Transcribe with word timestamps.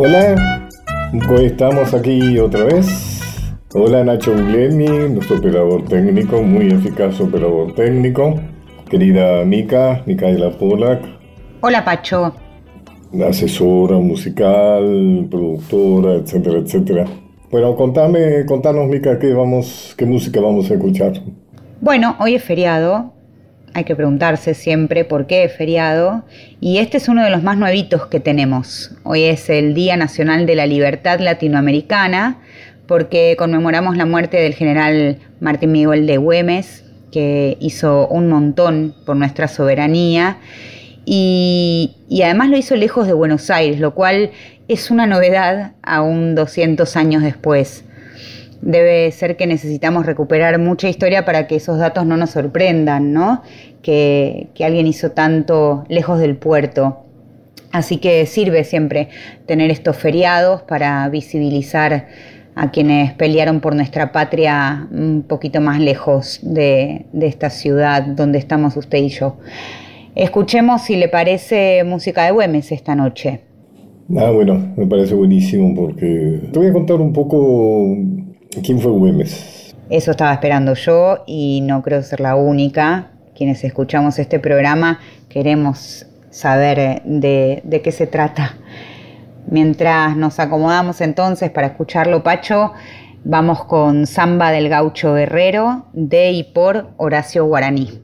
Hola, 0.00 0.68
hoy 1.28 1.46
estamos 1.46 1.92
aquí 1.92 2.38
otra 2.38 2.62
vez. 2.66 3.20
Hola 3.74 4.04
Nacho 4.04 4.30
Guglielmi, 4.30 4.86
nuestro 5.12 5.38
operador 5.38 5.86
técnico, 5.86 6.40
muy 6.40 6.68
eficaz 6.68 7.20
operador 7.20 7.74
técnico. 7.74 8.36
Querida 8.88 9.44
Mica, 9.44 10.00
Micaela 10.06 10.50
Polak. 10.50 11.02
Hola 11.62 11.84
Pacho. 11.84 12.32
Asesora 13.28 13.96
musical, 13.96 15.26
productora, 15.28 16.14
etcétera, 16.14 16.60
etcétera. 16.60 17.04
Bueno, 17.50 17.74
contame, 17.74 18.46
contanos 18.46 18.86
Mica, 18.86 19.18
¿qué, 19.18 19.32
vamos, 19.32 19.96
qué 19.98 20.06
música 20.06 20.40
vamos 20.40 20.70
a 20.70 20.74
escuchar. 20.74 21.14
Bueno, 21.80 22.14
hoy 22.20 22.36
es 22.36 22.44
feriado, 22.44 23.14
hay 23.78 23.84
que 23.84 23.96
preguntarse 23.96 24.54
siempre 24.54 25.04
por 25.04 25.26
qué 25.26 25.44
es 25.44 25.56
feriado. 25.56 26.24
Y 26.60 26.78
este 26.78 26.96
es 26.98 27.08
uno 27.08 27.24
de 27.24 27.30
los 27.30 27.42
más 27.42 27.56
nuevitos 27.56 28.06
que 28.06 28.20
tenemos. 28.20 28.90
Hoy 29.04 29.24
es 29.24 29.48
el 29.48 29.72
Día 29.74 29.96
Nacional 29.96 30.46
de 30.46 30.56
la 30.56 30.66
Libertad 30.66 31.20
Latinoamericana, 31.20 32.38
porque 32.86 33.36
conmemoramos 33.38 33.96
la 33.96 34.04
muerte 34.04 34.38
del 34.38 34.54
general 34.54 35.18
Martín 35.40 35.72
Miguel 35.72 36.06
de 36.06 36.16
Güemes, 36.16 36.84
que 37.12 37.56
hizo 37.60 38.08
un 38.08 38.28
montón 38.28 38.94
por 39.06 39.16
nuestra 39.16 39.48
soberanía. 39.48 40.38
Y, 41.04 41.96
y, 42.08 42.22
además 42.22 42.50
lo 42.50 42.58
hizo 42.58 42.76
lejos 42.76 43.06
de 43.06 43.14
Buenos 43.14 43.48
Aires, 43.48 43.80
lo 43.80 43.94
cual 43.94 44.30
es 44.66 44.90
una 44.90 45.06
novedad 45.06 45.72
aún 45.82 46.34
200 46.34 46.96
años 46.96 47.22
después. 47.22 47.84
Debe 48.60 49.10
ser 49.12 49.36
que 49.36 49.46
necesitamos 49.46 50.04
recuperar 50.04 50.58
mucha 50.58 50.88
historia 50.88 51.24
para 51.24 51.46
que 51.46 51.56
esos 51.56 51.78
datos 51.78 52.06
no 52.06 52.16
nos 52.16 52.30
sorprendan, 52.30 53.12
¿no? 53.12 53.42
Que, 53.82 54.48
alguien 54.60 54.86
hizo 54.86 55.12
tanto 55.12 55.84
lejos 55.88 56.18
del 56.18 56.36
puerto. 56.36 57.04
Así 57.70 57.98
que 57.98 58.26
sirve 58.26 58.64
siempre 58.64 59.08
tener 59.46 59.70
estos 59.70 59.96
feriados 59.96 60.62
para 60.62 61.08
visibilizar 61.08 62.08
a 62.54 62.70
quienes 62.72 63.12
pelearon 63.12 63.60
por 63.60 63.76
nuestra 63.76 64.10
patria 64.10 64.88
un 64.90 65.22
poquito 65.22 65.60
más 65.60 65.78
lejos 65.78 66.40
de, 66.42 67.06
de, 67.12 67.26
esta 67.26 67.50
ciudad 67.50 68.02
donde 68.02 68.38
estamos 68.38 68.76
usted 68.76 68.98
y 68.98 69.10
yo. 69.10 69.36
Escuchemos 70.16 70.82
si 70.82 70.96
le 70.96 71.08
parece 71.08 71.84
música 71.84 72.24
de 72.24 72.32
Güemes 72.32 72.72
esta 72.72 72.96
noche. 72.96 73.42
Ah, 74.16 74.30
bueno, 74.30 74.72
me 74.76 74.86
parece 74.86 75.14
buenísimo 75.14 75.74
porque 75.74 76.40
te 76.50 76.58
voy 76.58 76.68
a 76.68 76.72
contar 76.72 77.00
un 77.00 77.12
poco 77.12 77.94
quién 78.62 78.80
fue 78.80 78.92
Güemes. 78.92 79.74
Eso 79.90 80.10
estaba 80.10 80.32
esperando 80.32 80.74
yo 80.74 81.24
y 81.26 81.60
no 81.62 81.82
creo 81.82 82.02
ser 82.02 82.20
la 82.20 82.36
única. 82.36 83.12
Quienes 83.34 83.64
escuchamos 83.64 84.18
este 84.18 84.38
programa 84.38 85.00
queremos 85.28 86.06
saber 86.30 87.02
de, 87.04 87.62
de 87.64 87.82
qué 87.82 87.92
se 87.92 88.06
trata. 88.06 88.56
Mientras 89.50 90.16
nos 90.16 90.38
acomodamos 90.40 91.00
entonces 91.00 91.50
para 91.50 91.68
escucharlo, 91.68 92.22
Pacho, 92.22 92.72
vamos 93.24 93.64
con 93.64 94.06
Samba 94.06 94.50
del 94.50 94.68
Gaucho 94.68 95.14
Guerrero 95.14 95.86
de 95.94 96.32
y 96.32 96.44
por 96.44 96.90
Horacio 96.98 97.46
Guaraní. 97.46 98.02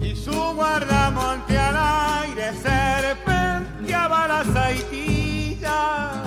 Y 0.00 0.16
su 0.16 0.32
guardamonte 0.54 1.58
al 1.58 1.76
aire 2.24 2.52
serpenteaba 2.62 4.28
la 4.28 4.44
saitilla, 4.44 6.22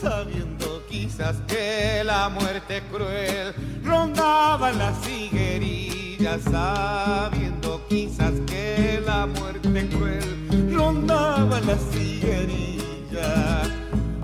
sabiendo 0.00 0.82
quizás 0.88 1.36
que 1.46 2.02
la 2.04 2.28
muerte 2.28 2.82
cruel 2.90 3.54
rondaba 3.84 4.72
las 4.72 5.06
higuerillas, 5.08 6.42
sabiendo 6.42 7.86
quizás 7.88 8.32
que 8.46 9.02
la 9.04 9.26
muerte 9.26 9.88
cruel 9.88 10.72
rondaba 10.72 11.60
las 11.60 11.94
higuerillas. 11.94 13.68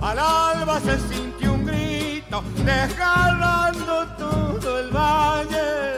Al 0.01 0.19
alba 0.19 0.81
se 0.81 0.99
sintió 1.12 1.53
un 1.53 1.67
grito, 1.67 2.43
desgarrando 2.65 4.07
todo 4.19 4.81
el 4.81 4.91
valle. 4.91 5.90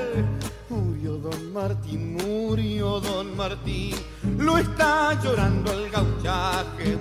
Martín, 1.53 2.17
murió 2.17 2.99
don 3.01 3.37
Martín, 3.37 3.95
lo 4.39 4.57
está 4.57 5.21
llorando 5.23 5.71
el 5.73 5.91
gauchaje. 5.91 6.97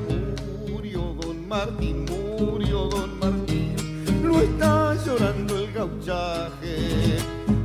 Murió 0.68 1.16
don 1.22 1.48
Martín, 1.48 2.06
murió 2.06 2.88
don 2.88 3.18
Martín, 3.20 3.76
lo 4.24 4.42
está 4.42 4.96
llorando 5.06 5.58
el 5.58 5.72
gauchaje. 5.72 7.18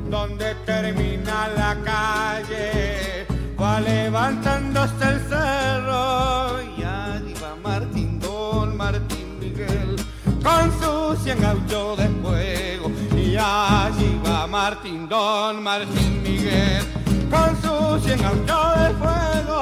Donde 0.09 0.55
termina 0.65 1.49
la 1.57 1.77
calle, 1.83 3.27
va 3.61 3.81
levantándose 3.81 5.09
el 5.09 5.21
cerro. 5.29 6.63
Y 6.79 6.85
allí 6.85 7.35
va 7.43 7.57
Martín, 7.65 8.21
don 8.21 8.77
Martín 8.77 9.41
Miguel, 9.41 9.97
con 10.41 10.71
su 10.81 11.21
cien 11.25 11.41
gaucho 11.41 11.97
de 11.97 12.09
fuego 12.22 12.76
y 13.36 13.38
allí 13.38 14.21
va 14.27 14.47
Martín, 14.47 15.09
don 15.09 15.62
Martín 15.62 16.22
Miguel, 16.22 16.83
con 17.30 17.54
su 17.60 18.00
cien 18.06 18.18
gaucho 18.22 18.60
de 18.80 18.94
fuego. 18.94 19.60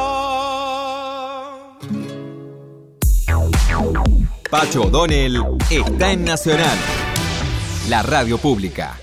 Pacho 4.48 4.82
O'Donnell 4.82 5.42
está 5.70 6.12
en 6.12 6.24
Nacional, 6.24 6.78
la 7.88 8.02
radio 8.02 8.38
pública. 8.38 8.96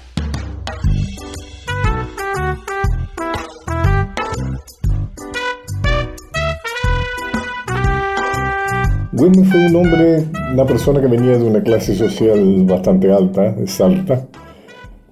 Güemes 9.11 9.49
fue 9.49 9.65
un 9.65 9.75
hombre, 9.75 10.25
una 10.53 10.65
persona 10.65 11.01
que 11.01 11.07
venía 11.07 11.37
de 11.37 11.43
una 11.43 11.61
clase 11.61 11.93
social 11.93 12.63
bastante 12.65 13.11
alta, 13.11 13.53
es 13.61 13.81
alta, 13.81 14.25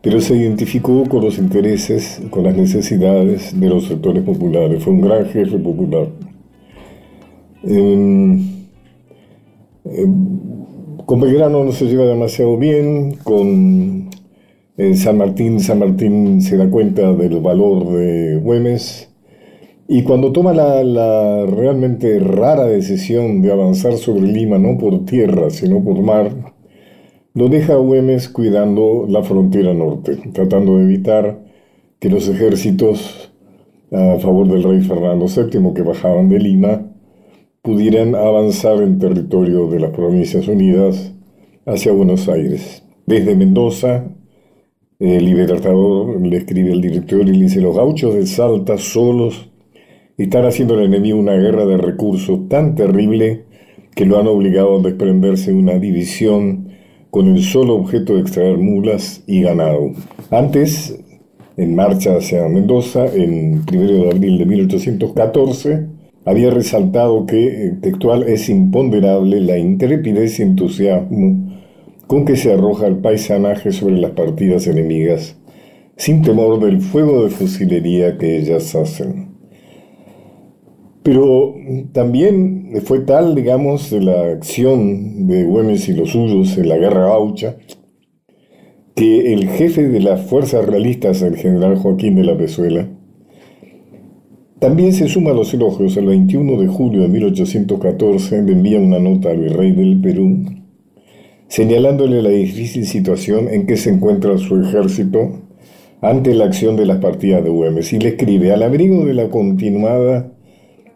pero 0.02 0.22
se 0.22 0.36
identificó 0.36 1.04
con 1.06 1.24
los 1.24 1.38
intereses, 1.38 2.22
con 2.30 2.44
las 2.44 2.56
necesidades 2.56 3.60
de 3.60 3.70
los 3.70 3.86
sectores 3.86 4.24
populares. 4.24 4.84
Fue 4.84 4.94
un 4.94 5.02
gran 5.02 5.26
jefe 5.26 5.58
popular. 5.58 6.08
Eh, 7.64 8.40
eh, 9.86 10.06
con 11.06 11.20
Belgrano 11.20 11.64
no 11.64 11.72
se 11.72 11.86
lleva 11.86 12.06
demasiado 12.06 12.58
bien, 12.58 13.16
con 13.24 14.10
eh, 14.78 14.96
San 14.96 15.18
Martín, 15.18 15.60
San 15.60 15.80
Martín 15.80 16.42
se 16.42 16.56
da 16.56 16.70
cuenta 16.70 17.12
del 17.14 17.42
valor 17.42 17.92
de 17.98 18.38
Güemes 18.38 19.10
Y 19.90 20.04
cuando 20.04 20.32
toma 20.32 20.54
la, 20.54 20.84
la, 20.84 21.46
realmente 21.48 22.20
rara 22.20 22.66
decisión 22.66 23.42
de 23.42 23.52
avanzar 23.52 23.98
sobre 23.98 24.22
Lima, 24.22 24.58
no 24.58 24.78
por 24.78 25.04
tierra, 25.06 25.50
sino 25.50 25.84
por 25.84 26.02
mar, 26.02 26.49
lo 27.34 27.50
deja 27.50 27.76
Güemes 27.76 28.30
cuidando 28.30 29.06
la 29.08 29.24
frontera 29.24 29.74
norte, 29.74 30.18
tratando 30.34 30.78
de 30.78 30.84
evitar 30.84 31.40
que 32.00 32.10
los 32.10 32.28
ejércitos 32.28 33.32
a 33.92 34.20
favor 34.20 34.48
del 34.48 34.64
rey 34.64 34.82
Fernando 34.82 35.26
VII 35.26 35.74
que 35.74 35.82
bajaban 35.82 36.30
de 36.30 36.40
Lima 36.40 36.86
pudieran 37.62 38.16
avanzar 38.16 38.82
en 38.82 39.00
territorio 39.00 39.68
de 39.68 39.80
las 39.80 39.92
Provincias 39.92 40.48
Unidas 40.48 41.14
hacia 41.66 41.92
Buenos 41.92 42.30
Aires. 42.30 42.84
Desde 43.06 43.36
Mendoza, 43.36 44.06
el 45.00 45.26
Libertador 45.26 46.22
le 46.22 46.38
escribe 46.38 46.72
al 46.72 46.82
director 46.82 47.22
y 47.22 47.34
le 47.34 47.42
dice, 47.44 47.62
los 47.62 47.76
gauchos 47.76 48.14
de 48.14 48.26
Salta 48.26 48.78
solos 48.78 49.50
están 50.18 50.46
haciendo 50.46 50.76
al 50.76 50.84
enemigo 50.84 51.18
una 51.18 51.36
guerra 51.36 51.66
de 51.66 51.78
recursos 51.78 52.48
tan 52.50 52.76
terrible 52.76 53.46
que 53.96 54.06
lo 54.06 54.20
han 54.20 54.28
obligado 54.28 54.78
a 54.78 54.82
desprenderse 54.82 55.52
de 55.52 55.58
una 55.58 55.80
división 55.80 56.69
con 57.12 57.28
el 57.28 57.44
solo 57.44 57.76
objeto 57.76 58.16
de 58.16 58.22
extraer 58.22 58.58
mulas 58.58 59.24
y 59.28 59.42
ganado. 59.42 59.92
Antes, 60.30 61.00
en 61.58 61.76
marcha 61.76 62.18
hacia 62.18 62.48
Mendoza, 62.48 63.06
en 63.08 63.64
1 63.72 64.04
de 64.04 64.10
abril 64.12 64.38
de 64.38 64.46
1814, 64.46 65.88
había 66.26 66.52
resaltado 66.52 67.26
que, 67.26 67.48
eh, 67.48 67.78
textual, 67.82 68.24
es 68.24 68.50
imponderable 68.50 69.42
la 69.42 69.58
intrepidez 69.58 70.40
y 70.40 70.44
entusiasmo 70.44 71.50
con 72.08 72.26
que 72.26 72.36
se 72.36 72.52
arroja 72.52 72.88
el 72.88 72.98
paisanaje 72.98 73.72
sobre 73.72 73.98
las 73.98 74.12
partidas 74.12 74.66
enemigas, 74.66 75.38
sin 75.96 76.24
temor 76.24 76.60
del 76.60 76.82
fuego 76.82 77.24
de 77.24 77.30
fusilería 77.30 78.18
que 78.18 78.40
ellas 78.40 78.74
hacen. 78.74 79.29
Pero 81.04 81.56
también 81.94 82.74
fue 82.84 83.00
tal, 83.00 83.34
digamos, 83.34 83.92
la 83.92 84.32
acción 84.32 85.28
de 85.28 85.44
Güemes 85.44 85.88
y 85.88 85.94
los 85.94 86.10
suyos 86.10 86.58
en 86.58 86.68
la 86.68 86.78
guerra 86.78 87.08
gaucha, 87.08 87.56
que 88.96 89.34
el 89.34 89.48
jefe 89.48 89.88
de 89.88 90.02
las 90.02 90.22
fuerzas 90.22 90.66
realistas, 90.66 91.22
el 91.22 91.38
general 91.38 91.78
Joaquín 91.78 92.16
de 92.16 92.26
la 92.26 92.38
Pezuela, 92.38 92.90
también 94.60 94.92
se 94.92 95.08
suma 95.08 95.32
a 95.32 95.34
los 95.34 95.54
elogios. 95.54 95.96
El 95.96 96.08
21 96.08 96.60
de 96.60 96.68
julio 96.68 97.02
de 97.04 97.08
1814 97.08 98.44
le 98.44 98.52
envía 98.52 98.78
una 98.78 99.00
nota 99.00 99.30
al 99.30 99.40
virrey 99.40 99.72
del 99.72 100.02
Perú, 100.02 100.44
señalándole 101.48 102.22
la 102.22 102.30
difícil 102.30 102.86
situación 102.86 103.48
en 103.48 103.66
que 103.66 103.78
se 103.78 103.90
encuentra 103.90 104.38
su 104.38 104.62
ejército 104.62 105.44
ante 106.02 106.34
la 106.34 106.46
acción 106.46 106.76
de 106.76 106.86
las 106.86 106.98
partidas 106.98 107.42
de 107.42 107.50
Güemes, 107.50 107.94
y 107.94 108.00
le 108.00 108.10
escribe, 108.10 108.52
al 108.52 108.64
abrigo 108.64 109.06
de 109.06 109.14
la 109.14 109.30
continuada 109.30 110.34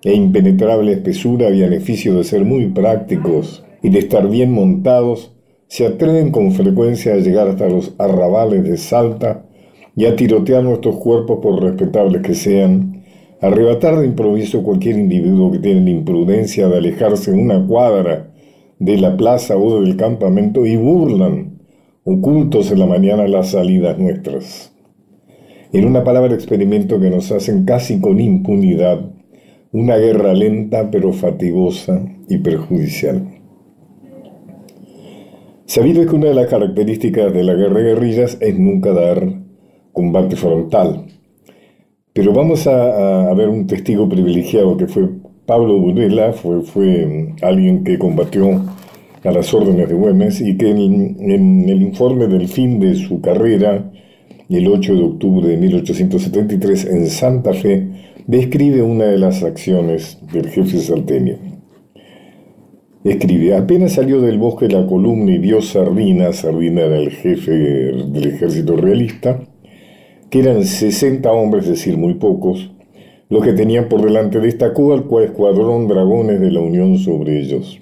e 0.04 0.14
impenetrable 0.14 0.92
espesura 0.92 1.50
y 1.50 1.62
beneficio 1.62 2.16
de 2.16 2.24
ser 2.24 2.44
muy 2.44 2.68
prácticos 2.68 3.64
y 3.82 3.90
de 3.90 4.00
estar 4.00 4.30
bien 4.30 4.52
montados, 4.52 5.34
se 5.68 5.86
atreven 5.86 6.32
con 6.32 6.52
frecuencia 6.52 7.14
a 7.14 7.18
llegar 7.18 7.48
hasta 7.48 7.70
los 7.70 7.94
arrabales 7.98 8.64
de 8.64 8.78
Salta 8.78 9.46
y 9.96 10.06
a 10.06 10.16
tirotear 10.16 10.64
nuestros 10.64 10.98
cuerpos 10.98 11.40
por 11.42 11.62
respetables 11.62 12.22
que 12.22 12.36
sean, 12.36 13.04
arrebatar 13.42 14.00
de 14.00 14.06
improviso 14.06 14.64
cualquier 14.64 14.98
individuo 14.98 15.52
que 15.52 15.60
tiene 15.60 15.82
la 15.82 15.90
imprudencia 15.90 16.68
de 16.68 16.78
alejarse 16.78 17.32
una 17.32 17.66
cuadra 17.66 18.32
de 18.80 18.98
la 18.98 19.16
plaza 19.16 19.58
o 19.58 19.82
del 19.82 19.96
campamento 19.96 20.66
y 20.66 20.76
burlan, 20.76 21.60
ocultos 22.04 22.72
en 22.72 22.80
la 22.80 22.86
mañana, 22.86 23.28
las 23.28 23.52
salidas 23.52 23.98
nuestras. 23.98 24.74
En 25.72 25.86
una 25.86 26.04
palabra 26.04 26.34
experimento 26.34 27.00
que 27.00 27.10
nos 27.10 27.32
hacen 27.32 27.66
casi 27.66 28.00
con 28.00 28.20
impunidad 28.20 29.10
una 29.74 29.98
guerra 29.98 30.34
lenta 30.34 30.90
pero 30.90 31.12
fatigosa 31.12 32.06
y 32.30 32.38
perjudicial. 32.38 33.28
Sabido 35.66 36.04
es 36.04 36.08
que 36.08 36.16
una 36.16 36.28
de 36.28 36.36
las 36.36 36.48
características 36.48 37.34
de 37.34 37.44
la 37.44 37.56
guerra 37.56 37.80
de 37.80 37.96
guerrillas 37.96 38.38
es 38.40 38.58
nunca 38.58 38.94
dar 38.94 39.28
combate 39.92 40.36
frontal. 40.36 41.08
Pero 42.14 42.31
vamos 42.31 42.68
a, 42.68 43.34
ver 43.34 43.50
un 43.50 43.66
testigo 43.66 44.08
privilegiado 44.08 44.78
que 44.78 44.86
fue 44.86 45.10
Pablo 45.48 45.80
Burela, 45.80 46.34
fue, 46.34 46.62
fue 46.62 47.08
mm, 47.08 47.44
alguien 47.44 47.84
que 47.84 47.98
combatió 47.98 48.64
a 49.24 49.31
las 49.31 49.52
órdenes 49.54 49.90
de 49.90 49.96
Güemes 49.96 50.40
y 50.42 50.56
que 50.56 50.70
en, 50.70 51.18
en 51.20 51.68
el 51.68 51.81
informe 51.81 52.28
del 52.28 52.48
fin 52.48 52.80
de 52.80 52.94
su 52.94 53.22
carrera, 53.22 53.92
el 54.50 54.68
8 54.68 54.94
de 54.94 55.04
octubre 55.04 55.48
de 55.48 55.58
1873 55.58 56.86
en 56.86 57.08
Santa 57.08 57.54
Fe, 57.54 58.12
describe 58.28 58.81
una 58.81 59.06
de 59.06 59.18
las 59.18 59.44
acciones 59.44 60.20
del 60.31 60.50
jefe 60.50 60.80
salteño. 60.80 61.38
Escribe, 63.04 63.56
apenas 63.56 63.94
salió 63.94 64.22
del 64.22 64.38
bosque 64.38 64.70
la 64.70 64.88
columna 64.88 65.34
y 65.34 65.38
vio 65.38 65.62
Sardina, 65.62 66.31
Sardina 66.31 66.84
era 66.84 66.98
el 66.98 67.10
jefe 67.12 67.52
del 67.52 68.28
ejército 68.28 68.78
realista, 68.78 69.42
que 70.30 70.40
eran 70.40 70.64
60 70.64 71.30
hombres, 71.31 71.66
es 71.66 71.72
decir, 71.72 71.98
muy 71.98 72.14
pocos, 72.14 72.72
los 73.30 73.44
que 73.44 73.54
tenían 73.54 73.90
por 73.90 74.02
delante 74.02 74.40
destacó 74.40 74.94
al 74.94 75.06
escuadrón 75.24 75.88
dragones 75.88 76.40
de 76.40 76.52
la 76.52 76.62
Unión 76.62 76.98
sobre 76.98 77.40
ellos. 77.40 77.81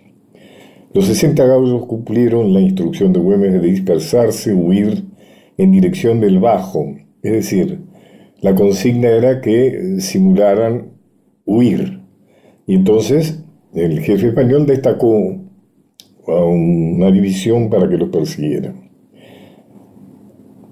Los 0.94 1.06
60 1.06 1.46
gauchos 1.46 1.86
cumplieron 1.86 2.54
la 2.54 2.60
instrucción 2.60 3.14
de 3.14 3.20
Güemes 3.20 3.54
de 3.54 3.60
dispersarse, 3.60 4.54
huir 4.54 5.06
en 5.58 5.72
dirección 5.72 6.20
del 6.20 6.40
Bajo, 6.40 6.96
es 7.22 7.32
decir, 7.32 7.80
la 8.42 8.56
consigna 8.56 9.10
era 9.10 9.40
que 9.40 10.00
simularan 10.00 10.94
huir. 11.46 12.02
Y 12.66 12.76
entonces 12.76 13.44
el 13.74 14.02
jefe 14.02 14.28
español 14.28 14.66
destacó 14.66 15.38
a 16.28 16.44
una 16.44 17.12
división 17.12 17.70
para 17.70 17.88
que 17.88 17.98
los 17.98 18.10
persiguiera. 18.10 18.74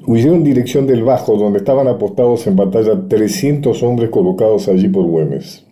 Huyeron 0.08 0.38
en 0.38 0.44
dirección 0.44 0.88
del 0.88 1.04
Bajo, 1.04 1.38
donde 1.38 1.60
estaban 1.60 1.88
apostados 1.88 2.48
en 2.48 2.56
batalla 2.56 3.08
300 3.08 3.84
hombres 3.84 4.10
colocados 4.10 4.68
allí 4.68 4.88
por 4.88 5.06
Güemes. 5.06 5.68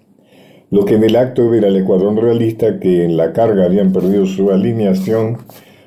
Lo 0.69 0.85
que 0.85 0.95
en 0.95 1.03
el 1.03 1.15
acto 1.15 1.49
ver 1.49 1.65
al 1.65 1.77
escuadrón 1.77 2.17
realista, 2.17 2.79
que 2.79 3.05
en 3.05 3.17
la 3.17 3.33
carga 3.33 3.65
habían 3.65 3.91
perdido 3.91 4.25
su 4.25 4.51
alineación, 4.51 5.37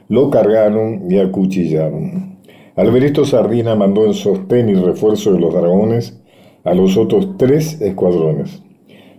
lo 0.08 0.30
cargaron 0.30 1.10
y 1.10 1.18
acuchillaron. 1.18 2.39
Al 2.80 2.90
ver 2.92 3.04
esto, 3.04 3.26
Sardina 3.26 3.74
mandó 3.74 4.06
en 4.06 4.14
sostén 4.14 4.70
y 4.70 4.74
refuerzo 4.74 5.34
de 5.34 5.38
los 5.38 5.52
dragones 5.52 6.18
a 6.64 6.72
los 6.72 6.96
otros 6.96 7.36
tres 7.36 7.78
escuadrones. 7.78 8.62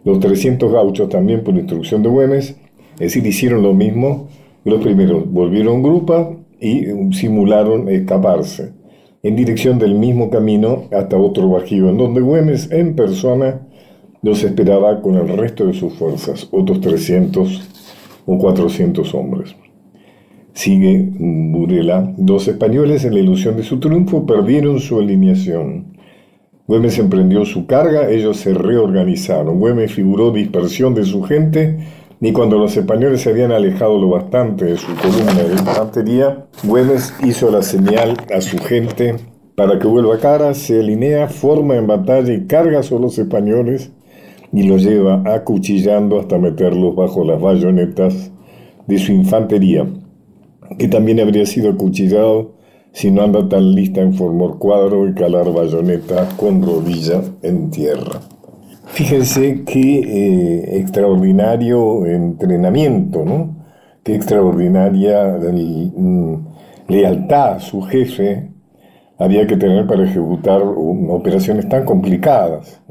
Los 0.04 0.20
300 0.20 0.72
gauchos 0.72 1.10
también 1.10 1.44
por 1.44 1.54
instrucción 1.54 2.02
de 2.02 2.10
Güemes, 2.10 2.58
es 2.96 3.00
decir, 3.00 3.24
hicieron 3.24 3.62
lo 3.62 3.76
mismo 3.76 4.30
los 4.66 4.82
primeros, 4.82 5.32
volvieron 5.32 5.84
grupa 5.84 6.32
y 6.60 6.86
simularon 7.14 7.88
escaparse 7.88 8.74
en 9.22 9.36
dirección 9.36 9.78
del 9.78 9.94
mismo 9.94 10.32
camino 10.32 10.86
hasta 10.92 11.18
otro 11.18 11.48
bajío, 11.48 11.88
en 11.90 12.00
donde 12.00 12.22
Güemes 12.22 12.72
en 12.72 12.96
persona 12.96 13.68
los 14.24 14.44
esperaba 14.44 15.04
con 15.04 15.18
el 15.18 15.28
resto 15.38 15.68
de 15.68 15.74
sus 15.74 15.94
fuerzas, 15.94 16.50
otros 16.52 16.82
300 16.82 17.62
o 18.26 18.38
400 18.40 19.14
hombres. 19.14 19.56
Sigue 20.54 21.10
Burela. 21.18 22.14
Dos 22.18 22.48
españoles, 22.48 23.06
en 23.06 23.14
la 23.14 23.22
ilusión 23.22 23.56
de 23.56 23.64
su 23.64 23.80
triunfo, 23.80 24.26
perdieron 24.26 24.80
su 24.80 25.00
alineación. 25.00 25.98
Güemes 26.68 27.00
emprendió 27.00 27.46
su 27.46 27.66
carga, 27.66 28.10
ellos 28.10 28.38
se 28.38 28.54
reorganizaron. 28.54 29.60
Güemes 29.60 29.94
figuró 29.94 30.32
dispersión 30.32 30.94
de 30.94 31.04
su 31.04 31.24
gente 31.24 31.80
y 32.20 32.32
cuando 32.34 32.58
los 32.58 32.78
españoles 32.78 33.22
se 33.22 33.30
habían 33.30 33.52
alejado 33.52 34.00
lo 34.00 34.10
bastante 34.10 34.66
de 34.66 34.78
su 34.78 34.94
columna 34.96 35.44
de 35.44 35.54
infantería, 35.54 36.46
Güemes 36.64 37.14
hizo 37.26 37.50
la 37.50 37.62
señal 37.62 38.16
a 38.34 38.42
su 38.42 38.58
gente 38.58 39.16
para 39.56 39.80
que 39.80 39.88
vuelva 39.88 40.18
cara, 40.20 40.54
se 40.54 40.80
alinea, 40.80 41.28
forma 41.28 41.76
en 41.76 41.88
batalla 41.88 42.32
y 42.34 42.46
carga 42.46 42.84
sobre 42.84 43.04
los 43.04 43.18
españoles 43.18 43.92
y 44.54 44.64
los 44.64 44.84
lleva 44.84 45.24
acuchillando 45.26 46.20
hasta 46.20 46.38
meterlos 46.38 46.96
bajo 46.96 47.26
las 47.26 47.42
bayonetas 47.42 48.32
de 48.88 48.98
su 48.98 49.12
infantería 49.12 49.86
que 50.78 50.88
también 50.88 51.20
habría 51.20 51.46
sido 51.46 51.72
acuchillado 51.72 52.54
si 52.94 53.12
no 53.12 53.22
anda 53.22 53.48
tan 53.48 53.74
lista 53.74 54.02
en 54.02 54.14
formar 54.14 54.58
cuadro 54.58 55.08
y 55.08 55.14
calar 55.14 55.52
bayoneta 55.52 56.28
con 56.38 56.62
rodilla 56.62 57.22
en 57.42 57.70
tierra. 57.72 58.20
Fíjense 58.86 59.64
qué 59.66 60.00
eh, 60.00 60.80
extraordinario 60.80 62.06
entrenamiento, 62.06 63.24
¿no? 63.24 63.56
Qué 64.04 64.16
extraordinaria 64.16 65.38
mm, 65.38 66.36
lealtad 66.90 67.60
su 67.60 67.82
jefe 67.82 68.52
había 69.18 69.46
que 69.46 69.56
tener 69.56 69.86
para 69.86 70.04
ejecutar 70.04 70.62
operaciones 70.64 71.70
tan 71.70 71.86
complicadas. 71.86 72.82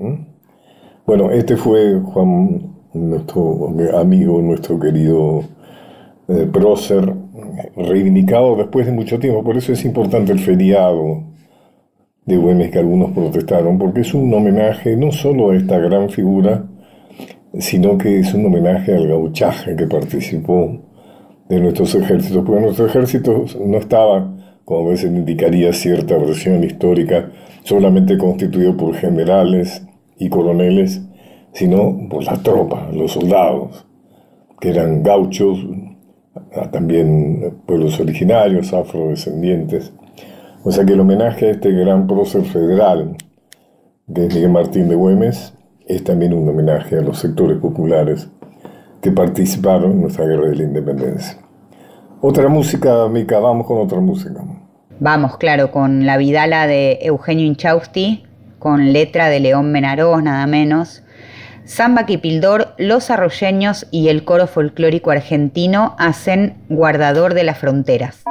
Bueno, 1.04 1.30
este 1.32 1.56
fue 1.56 2.00
Juan, 2.00 2.76
nuestro 2.94 3.75
amigo, 3.99 4.40
nuestro 4.40 4.78
querido 4.78 5.42
eh, 6.28 6.49
prócer, 6.52 7.12
reivindicado 7.76 8.57
después 8.57 8.87
de 8.87 8.93
mucho 8.93 9.19
tiempo. 9.19 9.43
Por 9.43 9.57
eso 9.57 9.73
es 9.73 9.85
importante 9.85 10.33
el 10.33 10.38
feriado 10.38 11.25
de 12.26 12.37
Güemes 12.37 12.71
que 12.71 12.79
algunos 12.79 13.12
protestaron, 13.12 13.79
porque 13.79 14.02
es 14.02 14.14
un 14.14 14.33
homenaje 14.33 14.97
no 14.97 15.11
solo 15.11 15.50
a 15.50 15.57
esta 15.57 15.79
gran 15.79 16.11
figura, 16.11 16.64
sino 17.59 17.99
que 17.99 18.21
es 18.21 18.33
un 18.35 18.47
homenaje 18.47 18.95
al 18.95 19.09
gauchaje 19.09 19.75
que 19.75 19.87
participó 19.87 20.81
de 21.49 21.61
nuestros 21.61 21.95
ejércitos, 21.97 22.45
porque 22.45 22.62
nuestro 22.62 22.87
ejército 22.87 23.45
no 23.64 23.79
estaba, 23.79 24.33
como 24.64 24.87
a 24.87 24.90
veces 24.93 25.11
indicaría 25.11 25.73
cierta 25.73 26.17
versión 26.17 26.62
histórica, 26.62 27.31
solamente 27.64 28.17
constituido 28.17 28.76
por 28.76 28.95
generales 28.95 29.85
y 30.17 30.29
coroneles, 30.29 31.02
sino 31.52 32.09
por 32.09 32.23
la 32.23 32.37
tropa, 32.37 32.88
los 32.93 33.12
soldados, 33.12 33.85
que 34.61 34.69
eran 34.71 35.02
gauchos, 35.02 35.59
también 36.70 37.60
pueblos 37.66 37.99
originarios, 38.00 38.72
afrodescendientes. 38.72 39.92
O 40.62 40.70
sea 40.70 40.84
que 40.84 40.92
el 40.92 41.00
homenaje 41.00 41.46
a 41.46 41.50
este 41.52 41.72
gran 41.72 42.06
prócer 42.06 42.42
federal 42.44 43.16
de 44.06 44.26
Miguel 44.28 44.50
Martín 44.50 44.88
de 44.88 44.94
Güemes 44.94 45.54
es 45.87 46.04
también 46.04 46.34
un 46.34 46.49
homenaje 46.49 46.99
a 46.99 47.00
los 47.00 47.18
sectores 47.18 47.58
populares 47.58 48.28
que 49.00 49.10
participaron 49.10 49.92
en 49.92 50.02
nuestra 50.02 50.26
guerra 50.26 50.49
de 50.49 50.56
la 50.56 50.64
independencia. 50.64 51.38
Otra 52.20 52.49
música, 52.49 53.08
Mica, 53.08 53.38
vamos 53.38 53.66
con 53.66 53.78
otra 53.78 53.99
música. 53.99 54.44
Vamos, 54.99 55.38
claro, 55.38 55.70
con 55.70 56.04
la 56.04 56.18
Vidala 56.18 56.66
de 56.66 56.99
Eugenio 57.00 57.46
Inchausti, 57.46 58.25
con 58.58 58.92
letra 58.92 59.28
de 59.28 59.40
León 59.40 59.72
Menarós, 59.72 60.22
nada 60.22 60.46
menos. 60.46 61.02
Samba 61.64 62.07
Quipildor, 62.07 62.75
Los 62.79 63.11
Arroyeños 63.11 63.87
y 63.90 64.09
el 64.09 64.25
coro 64.25 64.47
folclórico 64.47 65.11
argentino 65.11 65.95
hacen 65.99 66.57
Guardador 66.69 67.35
de 67.35 67.45
las 67.45 67.59
Fronteras. 67.59 68.25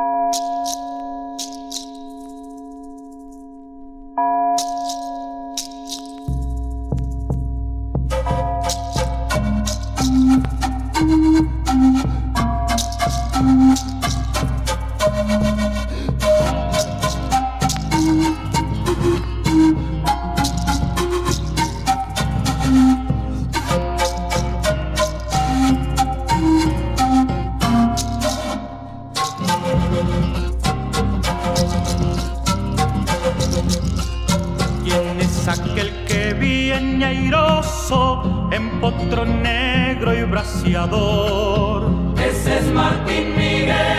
negro 39.42 40.14
y 40.14 40.24
braseador. 40.24 41.90
Ese 42.18 42.60
es 42.60 42.66
Martín 42.74 43.36
Miguel. 43.36 43.99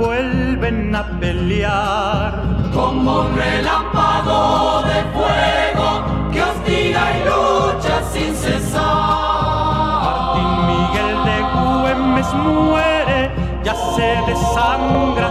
vuelven 0.00 0.96
a 0.96 1.04
pelear. 1.20 2.32
Como 2.72 3.20
un 3.20 3.36
relámpago 3.36 4.82
de 4.90 4.98
fuego 5.14 5.88
que 6.32 6.42
hostiga 6.42 7.02
y 7.16 7.18
lucha 7.28 8.02
sin 8.12 8.34
cesar. 8.34 8.80
Martín 10.06 10.50
Miguel 10.70 11.16
de 11.28 11.38
Güemes 11.54 12.32
muere, 12.34 13.30
ya 13.62 13.74
se 13.94 14.10
desangra 14.26 15.28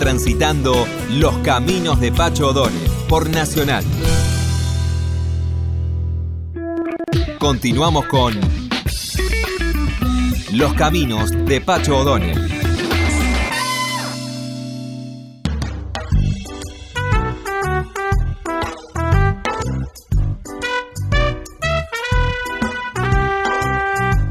transitando 0.00 0.86
los 1.10 1.36
caminos 1.40 2.00
de 2.00 2.10
Pacho 2.10 2.48
O'Donnell 2.48 2.90
por 3.06 3.28
Nacional. 3.28 3.84
Continuamos 7.38 8.06
con 8.06 8.32
Los 10.54 10.72
caminos 10.72 11.30
de 11.44 11.60
Pacho 11.60 11.98
O'Donnell. 11.98 12.50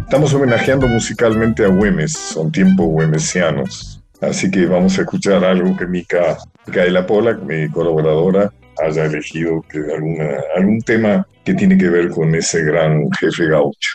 Estamos 0.01 0.33
homenajeando 0.33 0.87
musicalmente 0.87 1.63
a 1.63 1.67
Güemes, 1.67 2.13
son 2.13 2.51
tiempos 2.51 2.87
güemesianos. 2.87 3.88
Así 4.29 4.51
que 4.51 4.67
vamos 4.67 4.95
a 4.99 5.01
escuchar 5.01 5.43
algo 5.43 5.75
que 5.75 5.87
Mica, 5.87 6.37
Micaela 6.67 7.07
Pola, 7.07 7.33
mi 7.33 7.67
colaboradora, 7.69 8.53
haya 8.77 9.05
elegido 9.05 9.65
que 9.67 9.79
alguna, 9.79 10.37
algún 10.55 10.79
tema 10.81 11.27
que 11.43 11.55
tiene 11.55 11.75
que 11.75 11.89
ver 11.89 12.09
con 12.09 12.35
ese 12.35 12.63
gran 12.63 13.09
jefe 13.19 13.47
gaucho. 13.47 13.89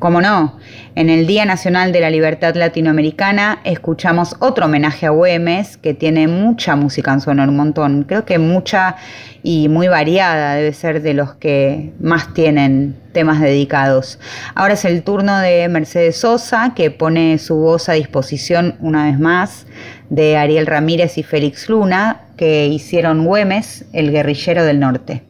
Como 0.00 0.22
no, 0.22 0.56
en 0.94 1.10
el 1.10 1.26
Día 1.26 1.44
Nacional 1.44 1.92
de 1.92 2.00
la 2.00 2.08
Libertad 2.08 2.54
Latinoamericana 2.54 3.60
escuchamos 3.64 4.34
otro 4.38 4.64
homenaje 4.64 5.04
a 5.04 5.10
Güemes 5.10 5.76
que 5.76 5.92
tiene 5.92 6.26
mucha 6.26 6.74
música 6.74 7.12
en 7.12 7.20
su 7.20 7.28
honor, 7.28 7.50
un 7.50 7.56
montón. 7.56 8.04
Creo 8.04 8.24
que 8.24 8.38
mucha 8.38 8.96
y 9.42 9.68
muy 9.68 9.88
variada, 9.88 10.54
debe 10.54 10.72
ser 10.72 11.02
de 11.02 11.12
los 11.12 11.34
que 11.34 11.92
más 12.00 12.32
tienen 12.32 12.96
temas 13.12 13.42
dedicados. 13.42 14.18
Ahora 14.54 14.72
es 14.72 14.86
el 14.86 15.02
turno 15.02 15.38
de 15.38 15.68
Mercedes 15.68 16.16
Sosa, 16.16 16.72
que 16.74 16.90
pone 16.90 17.36
su 17.36 17.56
voz 17.56 17.90
a 17.90 17.92
disposición 17.92 18.76
una 18.80 19.04
vez 19.04 19.20
más 19.20 19.66
de 20.08 20.38
Ariel 20.38 20.66
Ramírez 20.66 21.18
y 21.18 21.22
Félix 21.22 21.68
Luna, 21.68 22.22
que 22.38 22.68
hicieron 22.68 23.26
Güemes, 23.26 23.84
el 23.92 24.12
guerrillero 24.12 24.64
del 24.64 24.80
norte. 24.80 25.29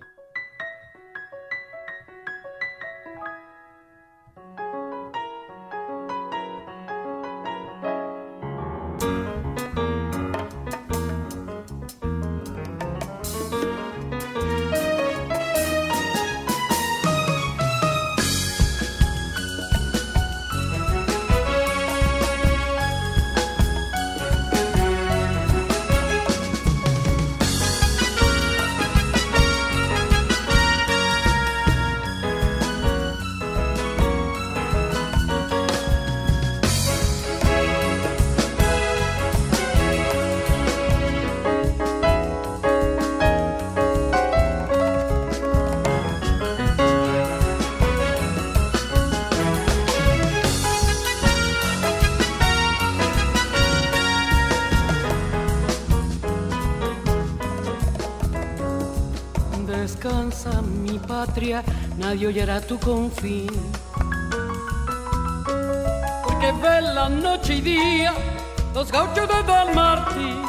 Los 69.41 69.47
gauchos 69.47 69.47
de 69.47 69.47
Don 69.47 69.75
Martín. 69.75 70.43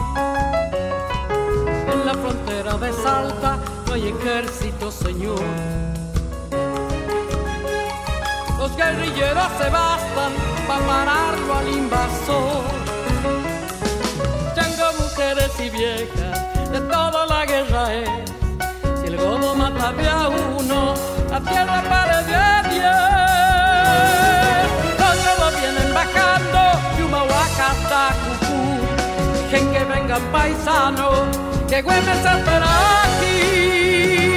En 1.91 2.05
la 2.05 2.13
frontera 2.13 2.77
de 2.77 2.93
Salta 2.93 3.57
no 3.87 3.93
hay 3.93 4.07
ejército, 4.07 4.91
señor. 4.91 5.41
Los 8.57 8.75
guerrilleros 8.75 9.47
se 9.57 9.69
bastan 9.69 10.33
para 10.67 10.85
pararlo 10.85 11.55
al 11.55 11.67
invasor. 11.67 12.63
Tengo 14.55 14.93
mujeres 14.99 15.51
y 15.59 15.69
viejas 15.69 16.71
de 16.71 16.81
toda 16.81 17.25
la 17.25 17.45
guerra 17.45 17.93
es. 17.93 18.09
Si 19.01 19.07
el 19.07 19.17
godo 19.17 19.55
mata 19.55 19.89
a 19.89 20.29
uno, 20.29 20.93
la 21.29 21.39
tierra 21.41 21.83
parece 21.89 22.35
a 22.35 22.63
diez. 22.69 23.21
lo 25.39 25.49
vienen 25.59 25.93
bajando, 25.93 26.59
Yumahuaca 26.99 27.71
hasta 27.71 27.80
Cucú. 27.80 27.80
Vengan 30.11 30.31
paisanos, 30.33 31.37
que 31.69 31.81
Güemes 31.81 32.17
espera 32.17 33.01
aquí. 33.03 34.30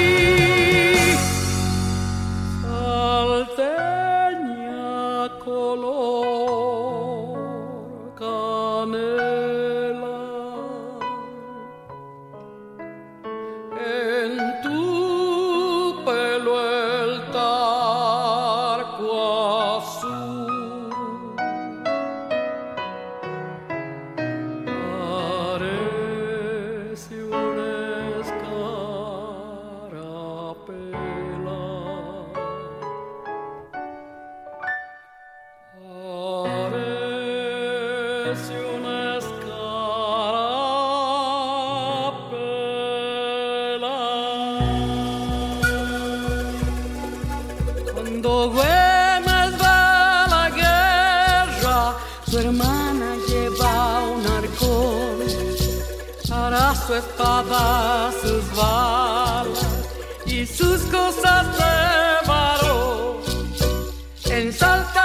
sol. 64.54 65.03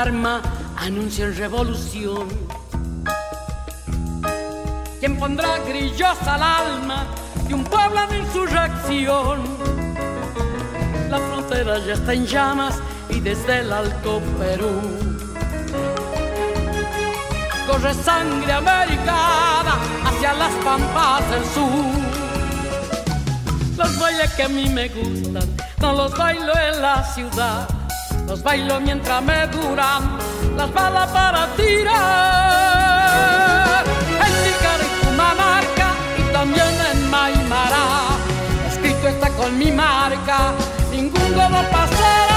Alarma 0.00 0.40
anuncian 0.78 1.36
revolución. 1.36 2.26
¿Quién 4.98 5.18
pondrá 5.18 5.58
grillos 5.58 6.16
al 6.26 6.42
alma 6.42 7.06
de 7.46 7.52
un 7.52 7.64
pueblo 7.64 8.00
en 8.08 8.24
insurrección? 8.24 9.40
La 11.10 11.18
frontera 11.18 11.78
ya 11.86 11.92
está 11.92 12.14
en 12.14 12.24
llamas 12.26 12.76
y 13.10 13.20
desde 13.20 13.60
el 13.60 13.72
Alto 13.72 14.22
Perú 14.38 14.80
corre 17.66 17.92
sangre 17.92 18.52
americana 18.52 19.74
hacia 20.06 20.32
las 20.32 20.52
pampas 20.64 21.30
del 21.30 21.44
sur. 21.44 22.00
Los 23.76 23.98
bailes 23.98 24.30
que 24.32 24.44
a 24.44 24.48
mí 24.48 24.66
me 24.70 24.88
gustan 24.88 25.46
no 25.78 25.92
los 25.92 26.16
bailo 26.16 26.52
en 26.56 26.80
la 26.80 27.04
ciudad 27.04 27.79
los 28.30 28.42
bailo 28.44 28.80
mientras 28.80 29.20
me 29.24 29.48
duran 29.48 30.16
las 30.56 30.72
balas 30.72 31.08
para 31.10 31.48
tirar. 31.56 31.84
En 34.24 34.32
Tilcara 34.44 34.84
y 34.84 35.04
Pumamarca 35.04 35.88
y 36.16 36.22
también 36.32 36.72
en 36.92 37.10
Maimara, 37.10 37.86
escrito 38.68 39.08
está 39.08 39.30
con 39.30 39.58
mi 39.58 39.72
marca, 39.72 40.52
ningún 40.92 41.34
godo 41.34 41.60
pasará. 41.72 42.29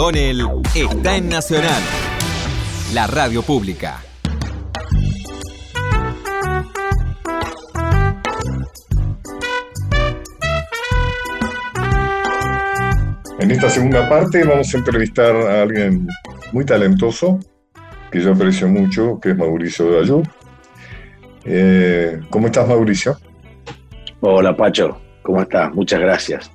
O'Donnell 0.00 0.62
está 0.74 1.18
en 1.18 1.28
Nacional, 1.28 1.82
la 2.94 3.06
radio 3.06 3.42
pública. 3.42 4.00
En 13.40 13.50
esta 13.50 13.68
segunda 13.68 14.08
parte 14.08 14.42
vamos 14.42 14.74
a 14.74 14.78
entrevistar 14.78 15.36
a 15.36 15.60
alguien 15.60 16.08
muy 16.52 16.64
talentoso, 16.64 17.38
que 18.10 18.22
yo 18.22 18.32
aprecio 18.32 18.68
mucho, 18.68 19.20
que 19.20 19.32
es 19.32 19.36
Mauricio 19.36 19.92
Dayú. 19.92 20.22
Eh, 21.44 22.18
¿Cómo 22.30 22.46
estás, 22.46 22.66
Mauricio? 22.66 23.18
Hola, 24.20 24.56
Pacho. 24.56 24.98
¿Cómo 25.22 25.42
estás? 25.42 25.74
Muchas 25.74 26.00
gracias. 26.00 26.50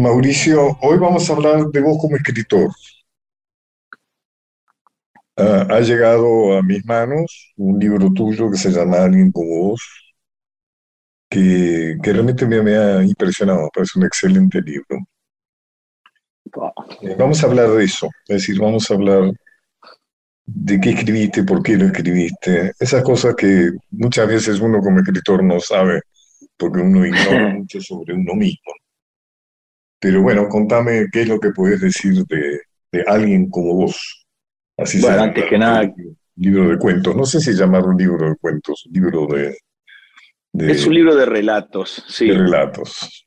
Mauricio, 0.00 0.76
hoy 0.80 0.98
vamos 0.98 1.28
a 1.30 1.34
hablar 1.34 1.66
de 1.66 1.80
vos 1.80 1.96
como 2.00 2.16
escritor. 2.16 2.68
Ah, 5.36 5.66
ha 5.68 5.80
llegado 5.80 6.56
a 6.56 6.62
mis 6.62 6.84
manos 6.86 7.52
un 7.58 7.78
libro 7.78 8.10
tuyo 8.14 8.50
que 8.50 8.56
se 8.56 8.70
llama 8.70 9.04
Alguien 9.04 9.30
como 9.30 9.68
vos, 9.68 9.80
que, 11.30 11.96
que 12.02 12.12
realmente 12.12 12.46
me, 12.46 12.62
me 12.62 12.76
ha 12.76 13.02
impresionado, 13.02 13.68
parece 13.74 13.98
un 13.98 14.04
excelente 14.06 14.60
libro. 14.60 14.98
Eh, 17.02 17.14
Vamos 17.18 17.42
a 17.42 17.46
hablar 17.46 17.70
de 17.70 17.84
eso, 17.84 18.08
es 18.28 18.36
decir, 18.36 18.58
vamos 18.58 18.90
a 18.90 18.94
hablar 18.94 19.32
de 20.46 20.80
qué 20.80 20.90
escribiste, 20.90 21.42
por 21.44 21.62
qué 21.62 21.76
lo 21.76 21.86
escribiste, 21.86 22.72
esas 22.78 23.02
cosas 23.02 23.34
que 23.34 23.70
muchas 23.90 24.28
veces 24.28 24.60
uno 24.60 24.80
como 24.80 24.98
escritor 25.00 25.42
no 25.42 25.60
sabe, 25.60 26.00
porque 26.56 26.80
uno 26.80 27.04
ignora 27.06 27.48
mucho 27.54 27.80
sobre 27.80 28.14
uno 28.14 28.34
mismo. 28.34 28.72
Pero 30.02 30.20
bueno, 30.20 30.48
contame 30.48 31.06
qué 31.12 31.22
es 31.22 31.28
lo 31.28 31.38
que 31.38 31.50
puedes 31.52 31.80
decir 31.80 32.24
de, 32.26 32.60
de 32.90 33.02
alguien 33.06 33.48
como 33.48 33.74
vos. 33.76 34.26
Así 34.76 35.00
Bueno, 35.00 35.22
antes 35.22 35.44
que 35.44 35.56
nada- 35.56 35.90
Libro 36.34 36.70
de 36.70 36.78
cuentos, 36.78 37.14
no 37.14 37.24
sé 37.26 37.40
si 37.40 37.52
llamarlo 37.52 37.90
un 37.90 37.98
libro 37.98 38.28
de 38.30 38.34
cuentos, 38.36 38.88
libro 38.90 39.26
de, 39.26 39.54
de, 40.52 40.72
Es 40.72 40.86
un 40.86 40.94
libro 40.94 41.14
de 41.14 41.26
relatos, 41.26 42.04
sí. 42.08 42.26
de 42.26 42.38
relatos. 42.38 43.26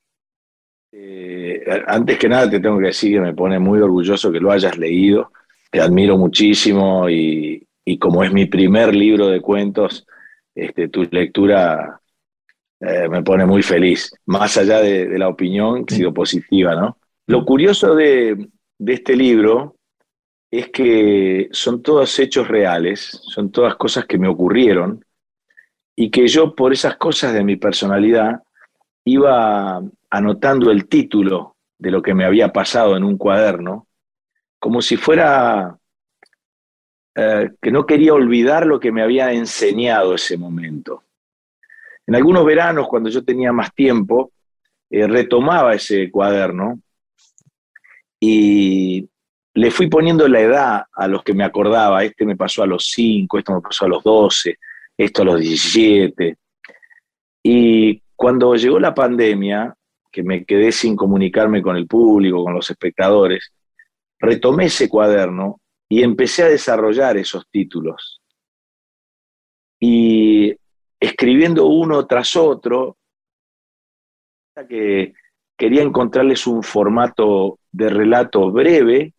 Eh, 0.92 1.64
antes 1.88 2.18
que 2.18 2.28
nada 2.28 2.50
te 2.50 2.60
tengo 2.60 2.80
que 2.80 2.88
decir 2.88 3.14
que 3.14 3.22
me 3.22 3.34
pone 3.34 3.60
muy 3.60 3.80
orgulloso 3.80 4.32
que 4.32 4.40
lo 4.40 4.52
hayas 4.52 4.78
leído. 4.78 5.32
Te 5.72 5.80
admiro 5.82 6.18
muchísimo 6.18 7.08
y, 7.10 7.66
y 7.86 7.98
como 8.00 8.24
es 8.24 8.34
mi 8.34 8.48
primer 8.48 8.96
libro 8.96 9.28
de 9.28 9.40
cuentos, 9.40 10.08
este, 10.56 10.88
tu 10.88 11.04
lectura 11.04 12.02
eh, 12.80 13.08
me 13.10 13.24
pone 13.24 13.46
muy 13.46 13.64
feliz. 13.64 14.14
Más 14.26 14.58
allá 14.58 14.82
de, 14.82 15.18
la 15.18 15.30
opinión, 15.30 15.86
que 15.86 15.96
sido 15.96 16.14
positiva, 16.14 16.76
¿no? 16.76 16.98
Lo 17.28 17.46
curioso 17.46 17.96
de, 17.96 18.50
de 18.78 18.94
este 18.94 19.16
libro 19.16 19.76
es 20.52 20.70
que 20.70 21.50
son 21.52 21.82
todos 21.82 22.20
hechos 22.20 22.48
reales, 22.48 23.20
son 23.24 23.52
todas 23.52 23.76
cosas 23.76 24.06
que 24.06 24.18
me 24.18 24.28
ocurrieron 24.28 25.04
y 25.96 26.10
que 26.12 26.28
yo 26.28 26.56
por 26.56 26.74
esas 26.74 26.98
cosas 26.98 27.34
de 27.34 27.44
mi 27.44 27.56
personalidad 27.56 28.44
iba 29.06 29.82
anotando 30.10 30.72
el 30.72 30.88
título 30.88 31.56
de 31.78 31.92
lo 31.92 32.02
que 32.02 32.14
me 32.14 32.26
había 32.26 32.52
pasado 32.52 32.96
en 32.96 33.04
un 33.04 33.18
cuaderno, 33.18 33.88
como 34.60 34.82
si 34.82 34.98
fuera 34.98 35.78
eh, 37.16 37.52
que 37.62 37.72
no 37.72 37.86
quería 37.86 38.14
olvidar 38.14 38.66
lo 38.66 38.80
que 38.80 38.92
me 38.92 39.02
había 39.02 39.32
enseñado 39.32 40.16
ese 40.16 40.38
momento. 40.38 41.04
En 42.08 42.16
algunos 42.16 42.46
veranos, 42.46 42.88
cuando 42.88 43.10
yo 43.10 43.24
tenía 43.24 43.52
más 43.52 43.74
tiempo, 43.74 44.32
eh, 44.90 45.08
retomaba 45.08 45.74
ese 45.74 46.12
cuaderno 46.12 46.80
y 48.20 49.10
le 49.56 49.72
fui 49.72 49.88
poniendo 49.88 50.28
la 50.28 50.42
edad 50.42 50.84
a 50.94 51.08
los 51.08 51.24
que 51.24 51.34
me 51.34 51.44
acordaba. 51.44 52.04
Este 52.04 52.26
me 52.26 52.36
pasó 52.36 52.64
a 52.64 52.68
los 52.68 52.90
5, 52.92 53.40
esto 53.40 53.54
me 53.54 53.62
pasó 53.62 53.86
a 53.86 53.90
los 53.90 54.04
12, 54.04 54.58
esto 54.98 55.22
a 55.22 55.26
los 55.26 55.40
17. 55.40 56.38
Y 57.44 58.02
cuando 58.16 58.56
llegó 58.56 58.80
la 58.80 58.94
pandemia, 58.94 59.76
que 60.12 60.24
me 60.24 60.46
quedé 60.46 60.72
sin 60.72 60.96
comunicarme 60.96 61.62
con 61.62 61.76
el 61.76 61.88
público, 61.88 62.44
con 62.44 62.54
los 62.54 62.70
espectadores, 62.70 63.52
retomé 64.20 64.66
ese 64.66 64.88
cuaderno 64.88 65.60
y 65.90 66.04
empecé 66.04 66.44
a 66.44 66.50
desarrollar 66.50 67.18
esos 67.18 67.48
títulos. 67.50 68.22
Y 69.80 70.56
escribiendo 71.00 71.66
uno 71.68 72.06
tras 72.08 72.36
otro, 72.36 72.98
que 74.70 75.14
quería 75.58 75.84
encontrarles 75.84 76.48
un 76.48 76.64
formato 76.64 77.60
de 77.72 77.90
relato 77.90 78.52
breve 78.52 79.14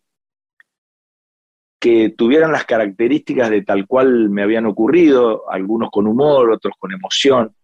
que 1.79 2.09
tuvieran 2.09 2.51
las 2.51 2.65
características 2.65 3.49
de 3.51 3.61
tal 3.61 3.85
cual 3.85 4.29
me 4.29 4.41
habían 4.41 4.65
ocurrido, 4.65 5.49
algunos 5.49 5.89
con 5.91 6.07
humor, 6.07 6.51
otros 6.51 6.73
con 6.79 6.91
emoción, 6.91 7.55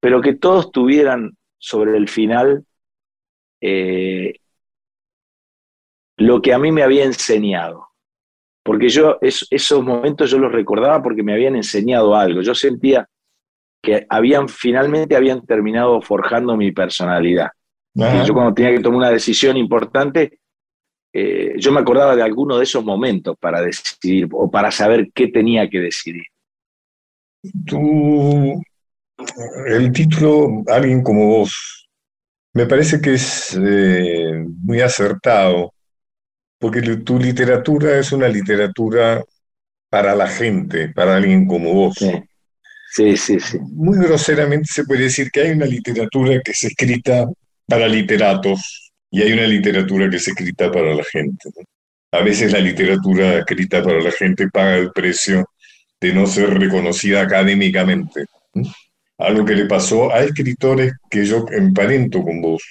pero 0.00 0.20
que 0.20 0.34
todos 0.34 0.70
tuvieran 0.70 1.36
sobre 1.58 1.96
el 1.96 2.08
final 2.08 2.64
eh, 3.60 4.34
lo 6.18 6.40
que 6.40 6.52
a 6.52 6.58
mí 6.58 6.70
me 6.70 6.82
había 6.84 7.04
enseñado. 7.04 7.88
Porque 8.62 8.88
yo 8.88 9.18
es- 9.20 9.46
esos 9.50 9.82
momentos 9.82 10.30
yo 10.30 10.38
los 10.38 10.52
recordaba 10.52 11.02
porque 11.02 11.22
me 11.22 11.32
habían 11.32 11.56
enseñado 11.56 12.14
algo. 12.14 12.42
Yo 12.42 12.54
sentía 12.54 13.08
que 13.88 14.06
habían 14.08 14.48
finalmente 14.48 15.16
habían 15.16 15.44
terminado 15.46 16.00
forjando 16.02 16.56
mi 16.56 16.72
personalidad. 16.72 17.48
Yo 17.94 18.32
cuando 18.32 18.54
tenía 18.54 18.72
que 18.72 18.80
tomar 18.80 18.98
una 18.98 19.10
decisión 19.10 19.56
importante, 19.56 20.38
eh, 21.12 21.54
yo 21.56 21.72
me 21.72 21.80
acordaba 21.80 22.14
de 22.14 22.22
alguno 22.22 22.58
de 22.58 22.64
esos 22.64 22.84
momentos 22.84 23.36
para 23.40 23.60
decidir 23.60 24.28
o 24.30 24.50
para 24.50 24.70
saber 24.70 25.08
qué 25.12 25.28
tenía 25.28 25.68
que 25.68 25.80
decidir. 25.80 26.22
Tú, 27.66 28.60
el 29.66 29.90
título, 29.90 30.62
Alguien 30.68 31.02
como 31.02 31.26
vos, 31.26 31.88
me 32.52 32.66
parece 32.66 33.00
que 33.00 33.14
es 33.14 33.58
eh, 33.60 34.44
muy 34.62 34.80
acertado, 34.80 35.72
porque 36.58 36.82
tu 36.82 37.18
literatura 37.18 37.98
es 37.98 38.12
una 38.12 38.28
literatura 38.28 39.24
para 39.90 40.14
la 40.14 40.28
gente, 40.28 40.90
para 40.90 41.16
alguien 41.16 41.46
como 41.48 41.72
vos. 41.72 41.96
Sí, 41.96 42.12
sí, 42.92 43.16
sí. 43.16 43.40
sí. 43.40 43.58
Muy 43.72 43.98
groseramente 43.98 44.68
se 44.72 44.84
puede 44.84 45.04
decir 45.04 45.30
que 45.30 45.40
hay 45.40 45.50
una 45.50 45.66
literatura 45.66 46.40
que 46.42 46.52
es 46.52 46.64
escrita 46.64 47.26
para 47.66 47.86
literatos 47.88 48.92
y 49.10 49.22
hay 49.22 49.32
una 49.32 49.46
literatura 49.46 50.08
que 50.08 50.16
es 50.16 50.28
escrita 50.28 50.70
para 50.70 50.94
la 50.94 51.04
gente. 51.04 51.50
A 52.12 52.20
veces 52.20 52.52
la 52.52 52.60
literatura 52.60 53.38
escrita 53.38 53.82
para 53.82 54.00
la 54.00 54.10
gente 54.12 54.48
paga 54.48 54.76
el 54.76 54.92
precio 54.92 55.46
de 56.00 56.12
no 56.12 56.26
ser 56.26 56.50
reconocida 56.58 57.22
académicamente. 57.22 58.24
¿no? 58.54 58.70
Algo 59.18 59.44
que 59.44 59.54
le 59.54 59.66
pasó 59.66 60.12
a 60.12 60.22
escritores 60.22 60.92
que 61.10 61.24
yo 61.24 61.44
emparento 61.50 62.22
con 62.22 62.40
vos, 62.40 62.62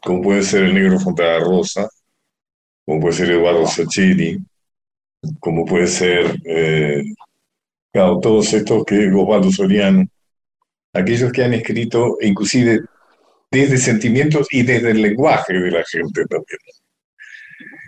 como 0.00 0.22
puede 0.22 0.42
ser 0.42 0.64
el 0.64 0.74
negro 0.74 1.00
Fontana 1.00 1.40
Rosa, 1.40 1.88
como 2.84 3.00
puede 3.00 3.14
ser 3.14 3.30
Eduardo 3.32 3.66
Sacheri, 3.66 4.38
como 5.40 5.64
puede 5.64 5.88
ser 5.88 6.36
eh, 6.44 7.02
claro, 7.96 8.20
todos 8.20 8.52
estos 8.52 8.84
que 8.84 9.10
Osvaldo 9.12 9.50
Soriano, 9.50 10.04
aquellos 10.92 11.32
que 11.32 11.44
han 11.44 11.54
escrito 11.54 12.16
inclusive 12.20 12.80
desde 13.50 13.78
sentimientos 13.78 14.48
y 14.50 14.62
desde 14.62 14.90
el 14.90 15.00
lenguaje 15.02 15.54
de 15.54 15.70
la 15.70 15.84
gente 15.84 16.24
también. 16.26 16.58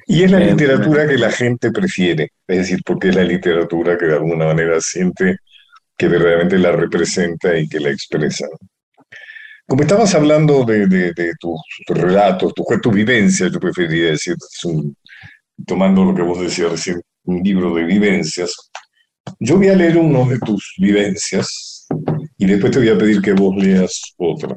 Y 0.06 0.22
es 0.22 0.30
la 0.30 0.40
literatura 0.40 1.06
que 1.06 1.18
la 1.18 1.30
gente 1.30 1.70
prefiere, 1.70 2.30
es 2.46 2.58
decir, 2.58 2.80
porque 2.84 3.08
es 3.10 3.16
la 3.16 3.24
literatura 3.24 3.98
que 3.98 4.06
de 4.06 4.14
alguna 4.14 4.46
manera 4.46 4.80
siente 4.80 5.36
que 5.96 6.08
verdaderamente 6.08 6.58
la 6.58 6.72
representa 6.72 7.58
y 7.58 7.68
que 7.68 7.80
la 7.80 7.90
expresa. 7.90 8.46
Como 9.66 9.82
estabas 9.82 10.14
hablando 10.14 10.64
de, 10.64 10.86
de- 10.86 11.12
de 11.12 11.32
tus 11.38 11.60
relatos, 11.88 12.54
tu, 12.54 12.64
tu 12.80 12.90
vivencia, 12.90 13.48
yo 13.48 13.60
preferiría 13.60 14.12
decir, 14.12 14.34
un- 14.64 14.96
tomando 15.66 16.04
lo 16.04 16.14
que 16.14 16.22
vos 16.22 16.40
decías 16.40 16.70
recién, 16.70 17.02
un 17.24 17.42
libro 17.42 17.74
de 17.74 17.84
vivencias, 17.84 18.54
yo 19.38 19.56
voy 19.56 19.68
a 19.68 19.76
leer 19.76 19.96
uno 19.98 20.28
de 20.28 20.38
tus 20.38 20.74
vivencias 20.78 21.86
y 22.36 22.46
después 22.46 22.72
te 22.72 22.78
voy 22.78 22.88
a 22.88 22.98
pedir 22.98 23.20
que 23.22 23.32
vos 23.32 23.54
leas 23.56 24.14
otra. 24.16 24.56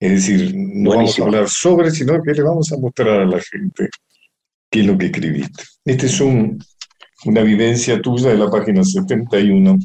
Es 0.00 0.10
decir, 0.26 0.52
no 0.54 0.90
vamos 0.90 0.92
a 0.92 0.96
Buenísimo. 0.96 1.26
hablar 1.26 1.48
sobre, 1.48 1.90
sino 1.90 2.22
que 2.22 2.32
le 2.32 2.42
vamos 2.42 2.70
a 2.72 2.76
mostrar 2.78 3.20
a 3.20 3.24
la 3.26 3.40
gente 3.40 3.88
qué 4.70 4.80
es 4.80 4.86
lo 4.86 4.98
que 4.98 5.06
escribiste. 5.06 5.62
Esta 5.84 6.06
es 6.06 6.20
un- 6.20 6.58
una 7.26 7.42
vivencia 7.42 8.00
tuya 8.02 8.30
de 8.30 8.36
la 8.38 8.50
página 8.50 8.84
71 8.84 9.78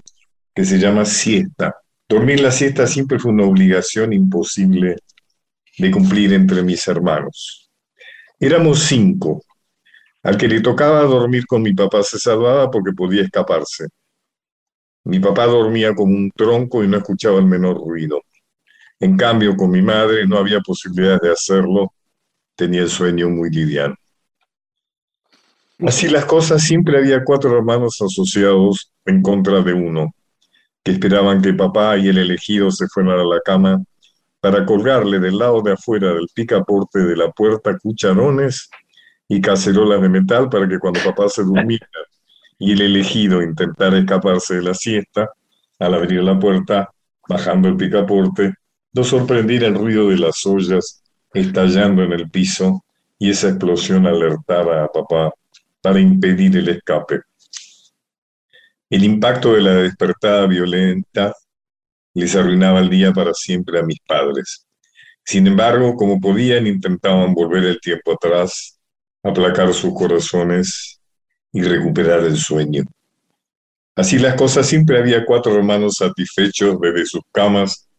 que 0.54 0.66
se 0.66 0.78
llama 0.78 1.06
siesta. 1.06 1.76
Dormir 2.08 2.42
la 2.42 2.52
siesta 2.52 2.86
siempre 2.88 3.20
fue 3.20 3.32
una 3.32 3.46
obligación 3.46 4.12
imposible 4.14 4.96
de 5.78 5.92
cumplir 5.92 6.34
entre 6.34 6.64
mis 6.64 6.86
hermanos. 6.88 7.70
Éramos 8.40 8.80
cinco. 8.84 9.44
Al 10.30 10.38
que 10.38 10.48
le 10.48 10.62
tocaba 10.62 11.02
dormir 11.06 11.48
con 11.48 11.64
mi 11.64 11.74
papá 11.74 12.04
se 12.04 12.20
salvaba 12.20 12.70
porque 12.70 12.92
podía 12.92 13.24
escaparse. 13.24 13.88
Mi 15.06 15.20
papá 15.20 15.48
dormía 15.48 15.96
como 15.96 16.16
un 16.16 16.30
tronco 16.30 16.84
y 16.84 16.88
no 16.88 16.98
escuchaba 16.98 17.40
el 17.40 17.48
menor 17.48 17.78
ruido. 17.78 18.22
En 19.00 19.18
cambio, 19.18 19.58
con 19.58 19.72
mi 19.72 19.82
madre 19.82 20.28
no 20.28 20.38
había 20.38 20.60
posibilidad 20.60 21.20
de 21.20 21.32
hacerlo. 21.32 21.94
Tenía 22.56 22.84
el 22.84 22.92
sueño 22.92 23.28
muy 23.28 23.50
liviano. 23.50 23.96
Así 25.80 26.08
las 26.08 26.26
cosas, 26.26 26.62
siempre 26.62 27.00
había 27.00 27.24
cuatro 27.24 27.58
hermanos 27.58 28.00
asociados 28.00 28.92
en 29.06 29.24
contra 29.24 29.64
de 29.64 29.74
uno, 29.74 30.14
que 30.84 30.92
esperaban 30.92 31.42
que 31.42 31.56
papá 31.56 31.98
y 31.98 32.08
el 32.08 32.20
elegido 32.20 32.70
se 32.70 32.86
fueran 32.88 33.20
a 33.20 33.24
la 33.24 33.42
cama 33.44 33.82
para 34.40 34.64
colgarle 34.64 35.20
del 35.20 35.40
lado 35.40 35.64
de 35.64 35.72
afuera 35.72 36.14
del 36.14 36.28
picaporte 36.36 37.00
de 37.00 37.18
la 37.18 37.32
puerta 37.32 37.76
cucharones 37.80 38.70
y 39.30 39.40
cacerolas 39.40 40.02
de 40.02 40.10
metal 40.10 40.50
para 40.50 40.68
que 40.68 40.80
cuando 40.80 41.00
papá 41.02 41.30
se 41.30 41.44
durmiera 41.44 41.88
y 42.58 42.74
el 42.74 42.82
elegido 42.82 43.42
intentara 43.42 43.98
escaparse 43.98 44.56
de 44.56 44.64
la 44.64 44.74
siesta, 44.74 45.30
al 45.80 45.94
abrir 45.94 46.22
la 46.24 46.38
puerta, 46.38 46.90
bajando 47.28 47.70
el 47.70 47.78
picaporte, 47.78 48.54
no 48.92 49.04
sorprendiera 49.04 49.68
el 49.68 49.76
ruido 49.76 50.10
de 50.10 50.18
las 50.18 50.46
ollas 50.46 51.02
estallando 51.34 52.04
en 52.04 52.12
el 52.12 52.30
piso 52.30 52.84
y 53.18 53.30
esa 53.30 53.50
explosión 53.50 54.08
alertara 54.08 54.84
a 54.84 54.88
papá 54.88 55.32
para 55.82 56.00
impedir 56.00 56.58
el 56.58 56.68
escape. 56.70 57.22
El 58.90 59.04
impacto 59.04 59.54
de 59.54 59.62
la 59.62 59.74
despertada 59.76 60.48
violenta 60.48 61.34
les 62.16 62.36
arruinaba 62.36 62.80
el 62.80 62.90
día 62.90 63.14
para 63.14 63.34
siempre 63.34 63.80
a 63.80 63.84
mis 63.84 64.00
padres. 64.02 64.66
Sin 65.24 65.46
embargo, 65.46 65.96
como 65.96 66.20
podían, 66.20 66.66
intentaban 66.66 67.36
volver 67.36 67.64
el 67.66 67.80
tiempo 67.80 68.14
atrás, 68.14 68.79
aplacar 69.24 69.74
sus 69.74 69.94
corazones 69.94 71.00
y 71.52 71.62
recuperar 71.62 72.22
el 72.22 72.38
sueño. 72.38 72.84
Así 73.96 74.18
las 74.18 74.36
cosas, 74.36 74.68
siempre 74.68 74.98
había 74.98 75.26
cuatro 75.26 75.56
hermanos 75.56 75.96
satisfechos 75.98 76.80
desde 76.80 77.06
sus 77.06 77.22
camas 77.32 77.90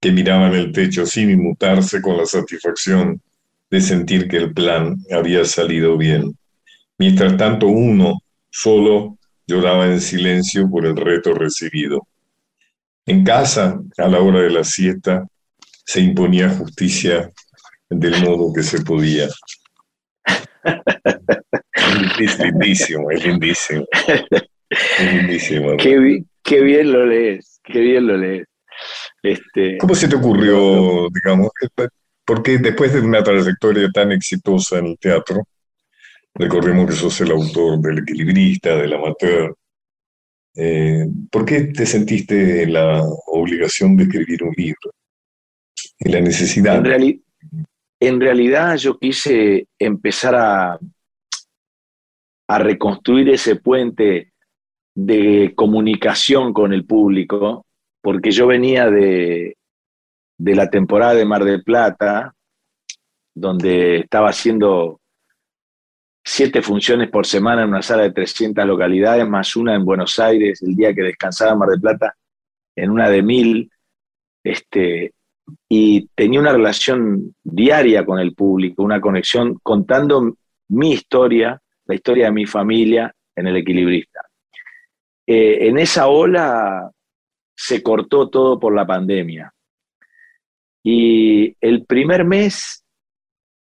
que 0.00 0.10
miraban 0.10 0.54
el 0.54 0.72
techo 0.72 1.04
sin 1.04 1.30
inmutarse 1.30 2.00
con 2.00 2.16
la 2.16 2.24
satisfacción 2.24 3.20
de 3.70 3.80
sentir 3.80 4.26
que 4.26 4.38
el 4.38 4.54
plan 4.54 4.96
había 5.12 5.44
salido 5.44 5.98
bien. 5.98 6.36
Mientras 6.98 7.36
tanto, 7.36 7.66
uno 7.66 8.20
solo 8.50 9.18
lloraba 9.46 9.86
en 9.86 10.00
silencio 10.00 10.68
por 10.68 10.86
el 10.86 10.96
reto 10.96 11.34
recibido. 11.34 12.06
En 13.06 13.24
casa, 13.24 13.80
a 13.98 14.08
la 14.08 14.20
hora 14.20 14.40
de 14.40 14.50
la 14.50 14.64
siesta, 14.64 15.26
se 15.84 16.00
imponía 16.00 16.50
justicia 16.50 17.30
del 17.88 18.22
modo 18.22 18.52
que 18.52 18.62
se 18.62 18.80
podía. 18.82 19.28
Es 22.20 22.38
lindísimo, 22.38 23.10
es 23.10 23.26
lindísimo. 23.26 23.86
Es 24.70 25.14
lindísimo. 25.14 25.76
Qué, 25.76 26.22
qué, 26.42 26.60
bien 26.60 26.92
lo 26.92 27.06
lees, 27.06 27.60
qué 27.64 27.80
bien 27.80 28.06
lo 28.06 28.16
lees. 28.16 28.46
Este, 29.22 29.78
¿Cómo 29.78 29.94
se 29.94 30.08
te 30.08 30.16
ocurrió, 30.16 31.08
digamos, 31.12 31.50
porque 32.24 32.58
después 32.58 32.92
de 32.92 33.00
una 33.00 33.22
trayectoria 33.22 33.88
tan 33.92 34.12
exitosa 34.12 34.78
en 34.78 34.86
el 34.86 34.98
teatro, 34.98 35.42
recordemos 36.34 36.86
que 36.86 36.92
sos 36.92 37.20
el 37.20 37.32
autor 37.32 37.80
del 37.80 37.98
equilibrista, 37.98 38.76
del 38.76 38.94
amateur, 38.94 39.54
eh, 40.54 41.06
¿por 41.30 41.44
qué 41.44 41.62
te 41.62 41.86
sentiste 41.86 42.66
la 42.66 43.02
obligación 43.26 43.96
de 43.96 44.04
escribir 44.04 44.42
un 44.44 44.54
libro? 44.56 44.92
Y 45.98 46.08
la 46.08 46.20
necesidad. 46.20 46.84
En, 46.86 47.22
en 48.00 48.18
realidad 48.18 48.76
yo 48.76 48.98
quise 48.98 49.68
empezar 49.78 50.34
a, 50.34 50.78
reconstruir 52.58 53.28
ese 53.28 53.54
puente 53.54 54.32
de 54.92 55.52
comunicación 55.54 56.52
con 56.52 56.72
el 56.72 56.84
público 56.84 57.64
porque 58.02 58.32
yo 58.32 58.48
venía 58.48 58.90
de, 58.90 59.56
de 60.36 60.54
la 60.56 60.68
temporada 60.68 61.14
de 61.14 61.24
Mar 61.24 61.44
del 61.44 61.62
Plata, 61.62 62.34
donde 63.32 63.98
estaba 63.98 64.30
haciendo 64.30 65.00
siete 66.24 66.60
funciones 66.60 67.08
por 67.08 67.24
semana 67.24 67.62
en 67.62 67.68
una 67.68 67.82
sala 67.82 68.02
de 68.02 68.10
300 68.10 68.66
localidades, 68.66 69.28
más 69.28 69.54
una 69.54 69.76
en 69.76 69.84
Buenos 69.84 70.18
Aires, 70.18 70.60
el 70.62 70.74
día 70.74 70.92
que 70.92 71.02
descansaba 71.02 71.52
en 71.52 71.58
Mar 71.58 71.68
del 71.68 71.80
Plata, 71.80 72.16
en 72.74 72.90
una 72.90 73.08
de 73.08 73.22
mil, 73.22 73.70
este, 74.42 75.12
y 75.68 76.06
tenía 76.14 76.40
una 76.40 76.52
relación 76.52 77.34
diaria 77.42 78.04
con 78.04 78.18
el 78.18 78.34
público, 78.34 78.82
una 78.82 79.00
conexión 79.00 79.58
contando 79.62 80.36
mi 80.68 80.92
historia, 80.92 81.60
la 81.84 81.94
historia 81.94 82.26
de 82.26 82.32
mi 82.32 82.46
familia 82.46 83.14
en 83.36 83.46
el 83.46 83.56
equilibrista. 83.56 84.20
Eh, 85.26 85.68
en 85.68 85.78
esa 85.78 86.08
ola 86.08 86.90
se 87.54 87.82
cortó 87.82 88.28
todo 88.28 88.58
por 88.58 88.74
la 88.74 88.86
pandemia. 88.86 89.52
Y 90.82 91.54
el 91.60 91.84
primer 91.84 92.24
mes 92.24 92.84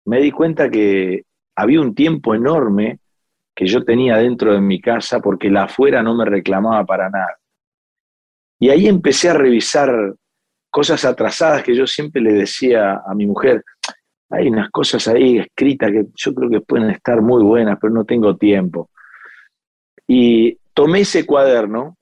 me 0.06 0.20
di 0.22 0.32
cuenta 0.32 0.70
que 0.70 1.24
había 1.56 1.82
un 1.82 1.96
tiempo 1.96 2.36
enorme 2.36 3.00
que 3.56 3.66
yo 3.66 3.84
tenía 3.84 4.18
dentro 4.18 4.54
de 4.54 4.62
mi 4.62 4.80
casa 4.80 5.20
porque 5.20 5.50
la 5.50 5.64
afuera 5.64 6.04
no 6.04 6.16
me 6.16 6.26
reclamaba 6.26 6.86
para 6.86 7.10
nada. 7.10 7.38
Y 8.60 8.70
ahí 8.70 8.88
empecé 8.88 9.30
a 9.30 9.34
revisar 9.34 10.16
cosas 10.78 11.06
atrasadas 11.06 11.64
que 11.64 11.76
yo 11.76 11.88
siempre 11.88 12.22
le 12.22 12.34
decía 12.34 13.02
a 13.04 13.16
mi 13.16 13.26
mujer, 13.26 13.64
hay 14.30 14.48
unas 14.48 14.70
cosas 14.70 15.08
ahí 15.08 15.40
escritas 15.40 15.90
que 15.90 16.06
yo 16.14 16.36
creo 16.36 16.52
que 16.52 16.62
pueden 16.62 16.92
estar 16.92 17.20
muy 17.20 17.42
buenas, 17.42 17.80
pero 17.82 17.92
no 17.92 18.06
tengo 18.06 18.38
tiempo. 18.38 18.92
Y 20.08 20.60
tomé 20.76 21.00
ese 21.00 21.26
cuaderno 21.26 21.98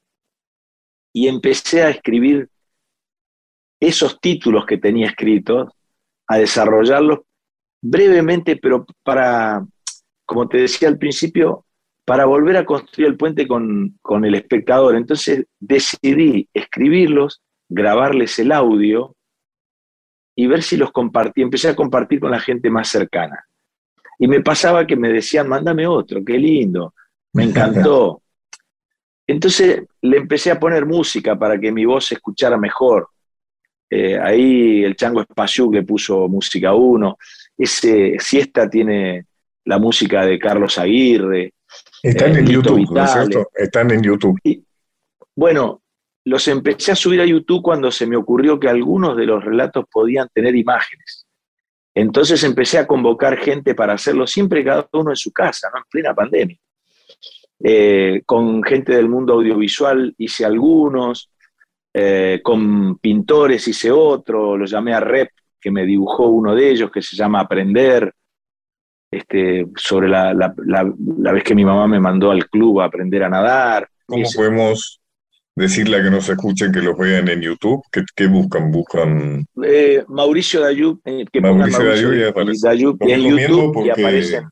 y 1.13 1.29
empecé 1.29 1.83
a 1.83 1.89
escribir 1.89 2.49
esos 3.79 4.19
títulos 4.19 4.65
que 4.65 4.77
tenía 4.77 5.07
escritos, 5.07 5.71
a 6.27 6.37
desarrollarlos 6.37 7.19
brevemente, 7.81 8.57
pero 8.57 8.85
para, 9.03 9.65
como 10.25 10.49
te 10.49 10.57
decía 10.57 10.89
al 10.89 10.97
principio, 10.97 11.65
para 12.03 12.25
volver 12.25 12.57
a 12.57 12.65
construir 12.65 13.07
el 13.07 13.15
puente 13.15 13.47
con, 13.47 13.97
con 14.01 14.25
el 14.25 14.35
espectador. 14.35 14.97
Entonces 14.97 15.45
decidí 15.61 16.49
escribirlos, 16.53 17.41
grabarles 17.69 18.37
el 18.39 18.51
audio 18.51 19.15
y 20.35 20.47
ver 20.47 20.61
si 20.61 20.77
los 20.77 20.91
compartí. 20.91 21.41
Empecé 21.41 21.69
a 21.69 21.75
compartir 21.75 22.19
con 22.19 22.31
la 22.31 22.39
gente 22.39 22.69
más 22.69 22.89
cercana. 22.89 23.45
Y 24.19 24.27
me 24.27 24.41
pasaba 24.41 24.85
que 24.85 24.95
me 24.95 25.09
decían, 25.09 25.47
mándame 25.47 25.87
otro, 25.87 26.23
qué 26.23 26.37
lindo, 26.37 26.93
me 27.33 27.43
encantó. 27.45 28.21
Entonces 29.27 29.83
le 30.01 30.17
empecé 30.17 30.51
a 30.51 30.59
poner 30.59 30.85
música 30.85 31.37
para 31.37 31.59
que 31.59 31.71
mi 31.71 31.85
voz 31.85 32.05
se 32.05 32.15
escuchara 32.15 32.57
mejor. 32.57 33.09
Eh, 33.89 34.19
ahí 34.19 34.83
el 34.83 34.95
Chango 34.95 35.21
Espaciú 35.21 35.71
le 35.71 35.83
puso 35.83 36.27
música 36.27 36.73
uno. 36.73 37.17
Ese 37.57 38.17
Siesta 38.19 38.69
tiene 38.69 39.25
la 39.65 39.79
música 39.79 40.25
de 40.25 40.37
Carlos 40.37 40.77
Aguirre. 40.77 41.53
Están 42.01 42.35
eh, 42.35 42.39
en 42.39 42.47
YouTube, 42.47 42.87
¿no 42.91 43.03
es 43.03 43.11
cierto? 43.11 43.49
Están 43.53 43.91
en 43.91 44.03
YouTube. 44.03 44.39
bueno, 45.35 45.81
los 46.25 46.47
empecé 46.47 46.91
a 46.91 46.95
subir 46.95 47.21
a 47.21 47.25
YouTube 47.25 47.61
cuando 47.61 47.91
se 47.91 48.07
me 48.07 48.17
ocurrió 48.17 48.59
que 48.59 48.67
algunos 48.67 49.15
de 49.15 49.25
los 49.25 49.43
relatos 49.43 49.85
podían 49.91 50.27
tener 50.33 50.55
imágenes. 50.55 51.27
Entonces 51.93 52.43
empecé 52.43 52.79
a 52.79 52.87
convocar 52.87 53.37
gente 53.37 53.75
para 53.75 53.93
hacerlo 53.93 54.27
siempre 54.27 54.63
cada 54.63 54.87
uno 54.93 55.11
en 55.11 55.15
su 55.15 55.31
casa, 55.31 55.69
¿no? 55.71 55.79
en 55.79 55.85
plena 55.89 56.13
pandemia. 56.13 56.57
Eh, 57.63 58.23
con 58.25 58.61
gente 58.63 58.93
del 58.93 59.07
mundo 59.07 59.33
audiovisual 59.33 60.13
hice 60.17 60.43
algunos, 60.43 61.31
eh, 61.93 62.41
con 62.43 62.97
pintores 62.97 63.67
hice 63.67 63.91
otro, 63.91 64.57
lo 64.57 64.65
llamé 64.65 64.93
a 64.93 64.99
Rep, 64.99 65.29
que 65.61 65.71
me 65.71 65.85
dibujó 65.85 66.27
uno 66.27 66.53
de 66.53 66.71
ellos, 66.71 66.91
que 66.91 67.01
se 67.01 67.15
llama 67.15 67.39
Aprender, 67.39 68.11
este, 69.09 69.67
sobre 69.77 70.09
la, 70.09 70.33
la, 70.33 71.31
vez 71.31 71.43
que 71.43 71.55
mi 71.55 71.63
mamá 71.63 71.87
me 71.87 71.99
mandó 71.99 72.31
al 72.31 72.49
club 72.49 72.81
a 72.81 72.85
aprender 72.85 73.23
a 73.23 73.29
nadar. 73.29 73.87
¿Cómo 74.05 74.23
podemos 74.35 74.99
decirle 75.55 75.97
a 75.97 76.03
que 76.03 76.11
nos 76.11 76.27
escuchen 76.29 76.71
que 76.71 76.81
los 76.81 76.97
vean 76.97 77.27
en 77.29 77.41
YouTube? 77.41 77.81
¿Qué, 78.15 78.27
buscan? 78.27 78.71
Buscan 78.71 79.45
eh, 79.63 80.03
Mauricio 80.07 80.61
Dayub, 80.61 81.01
que 81.03 81.41
Mauricio, 81.41 81.79
Mauricio 82.35 82.69
Dayub 82.69 82.97
y, 83.01 83.11
en 83.11 83.21
YouTube 83.21 83.85
y 83.85 83.89
aparecen 83.89 84.45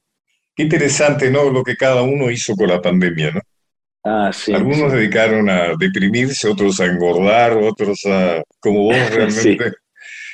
Qué 0.56 0.64
interesante, 0.64 1.32
¿no? 1.32 1.50
Lo 1.50 1.64
que 1.64 1.76
cada 1.76 2.04
uno 2.04 2.30
hizo 2.30 2.56
con 2.56 2.68
la 2.68 2.82
pandemia, 2.82 3.32
¿no? 3.32 3.42
Ah, 4.04 4.32
sí. 4.32 4.54
Algunos 4.54 4.92
dedicaron 4.92 5.50
a 5.50 5.74
deprimirse, 5.80 6.48
otros 6.48 6.80
a 6.80 6.86
engordar, 6.86 7.58
otros 7.58 8.02
a, 8.06 8.44
como 8.60 8.84
vos 8.84 8.96
realmente, 9.12 9.72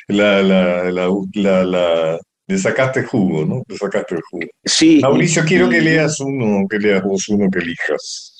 la, 0.08 0.42
la, 0.42 0.92
la, 0.92 1.64
la, 1.64 2.20
le 2.48 2.58
sacaste 2.58 3.04
jugo, 3.04 3.46
¿no? 3.46 3.64
Le 3.68 3.78
sacaste 3.78 4.16
el 4.16 4.22
jugo. 4.30 4.48
Sí. 4.66 5.00
Mauricio, 5.02 5.44
quiero 5.46 5.70
que 5.70 5.82
leas 5.82 6.20
uno, 6.20 6.68
que 6.68 6.80
leas 6.80 7.04
vos 7.04 7.30
uno 7.30 7.48
que 7.50 7.60
elijas. 7.60 8.39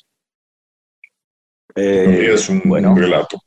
Eh, 1.76 2.08
leas 2.08 2.50
un, 2.50 2.62
bueno, 2.66 2.96
relato. 2.96 3.42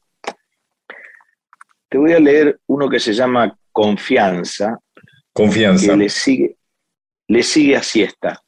Te 1.88 1.98
voy 1.98 2.12
a 2.12 2.20
leer 2.20 2.60
uno 2.66 2.88
que 2.88 2.98
se 2.98 3.12
llama 3.12 3.56
Confianza. 3.70 4.78
Confianza. 5.32 5.92
Que 5.92 5.96
le 5.96 6.08
sigue, 6.08 6.56
le 7.28 7.42
sigue 7.42 7.76
a 7.76 7.82
siesta, 7.82 8.42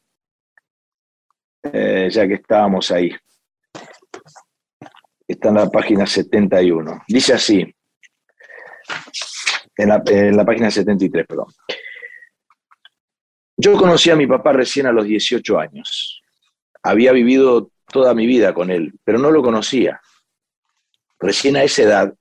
eh, 1.63 2.07
ya 2.11 2.27
que 2.27 2.35
estábamos 2.35 2.91
ahí. 2.91 3.15
Está 5.27 5.49
en 5.49 5.55
la 5.55 5.69
página 5.69 6.05
71. 6.05 7.03
Dice 7.07 7.33
así, 7.33 7.75
en 9.77 9.89
la, 9.89 10.01
en 10.05 10.37
la 10.37 10.45
página 10.45 10.71
73, 10.71 11.25
perdón. 11.27 11.47
Yo 13.57 13.77
conocí 13.77 14.09
a 14.09 14.15
mi 14.15 14.27
papá 14.27 14.53
recién 14.53 14.85
a 14.85 14.91
los 14.91 15.05
18 15.05 15.59
años. 15.59 16.21
había 16.83 17.11
vivido 17.13 17.71
toda 17.87 18.13
mi 18.13 18.25
vida 18.25 18.53
con 18.53 18.71
él, 18.71 18.93
pero 19.03 19.19
no 19.19 19.31
lo 19.31 19.41
conocía. 19.41 20.01
Recién 21.19 21.55
a 21.55 21.63
esa 21.63 21.83
edad, 21.83 22.13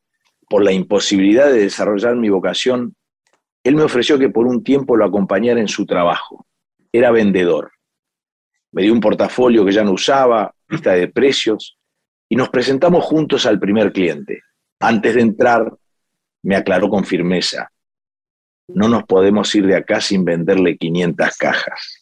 por 0.48 0.62
la 0.62 0.72
imposibilidad 0.72 1.46
de 1.46 1.60
desarrollar 1.60 2.16
mi 2.16 2.28
vocación, 2.28 2.94
él 3.62 3.76
me 3.76 3.82
ofreció 3.82 4.18
que 4.18 4.28
por 4.28 4.46
un 4.46 4.62
tiempo 4.62 4.96
lo 4.96 5.04
acompañara 5.04 5.60
en 5.60 5.68
su 5.68 5.86
trabajo. 5.86 6.46
Era 6.92 7.10
vendedor. 7.10 7.72
Me 8.72 8.82
dio 8.82 8.92
un 8.92 9.00
portafolio 9.00 9.64
que 9.64 9.72
ya 9.72 9.84
no 9.84 9.92
usaba, 9.92 10.54
lista 10.68 10.92
de 10.92 11.08
precios, 11.08 11.78
y 12.28 12.36
nos 12.36 12.50
presentamos 12.50 13.04
juntos 13.04 13.46
al 13.46 13.58
primer 13.58 13.92
cliente. 13.92 14.42
Antes 14.80 15.14
de 15.14 15.20
entrar, 15.22 15.72
me 16.42 16.56
aclaró 16.56 16.90
con 16.90 17.04
firmeza, 17.04 17.70
no 18.68 18.88
nos 18.88 19.04
podemos 19.04 19.54
ir 19.54 19.66
de 19.66 19.76
acá 19.76 20.00
sin 20.00 20.24
venderle 20.24 20.76
500 20.76 21.36
cajas. 21.36 21.93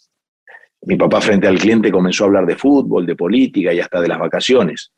Mi 0.85 0.97
papá 0.97 1.21
frente 1.21 1.47
al 1.47 1.59
cliente 1.59 1.93
comenzó 1.93 2.25
a 2.25 2.27
hablar 2.27 2.47
de 2.47 2.57
fútbol, 2.57 3.07
de 3.07 3.15
política 3.15 3.73
y 3.73 3.81
hasta 3.81 4.01
de 4.01 4.09
las 4.09 4.19
vacaciones. 4.19 4.93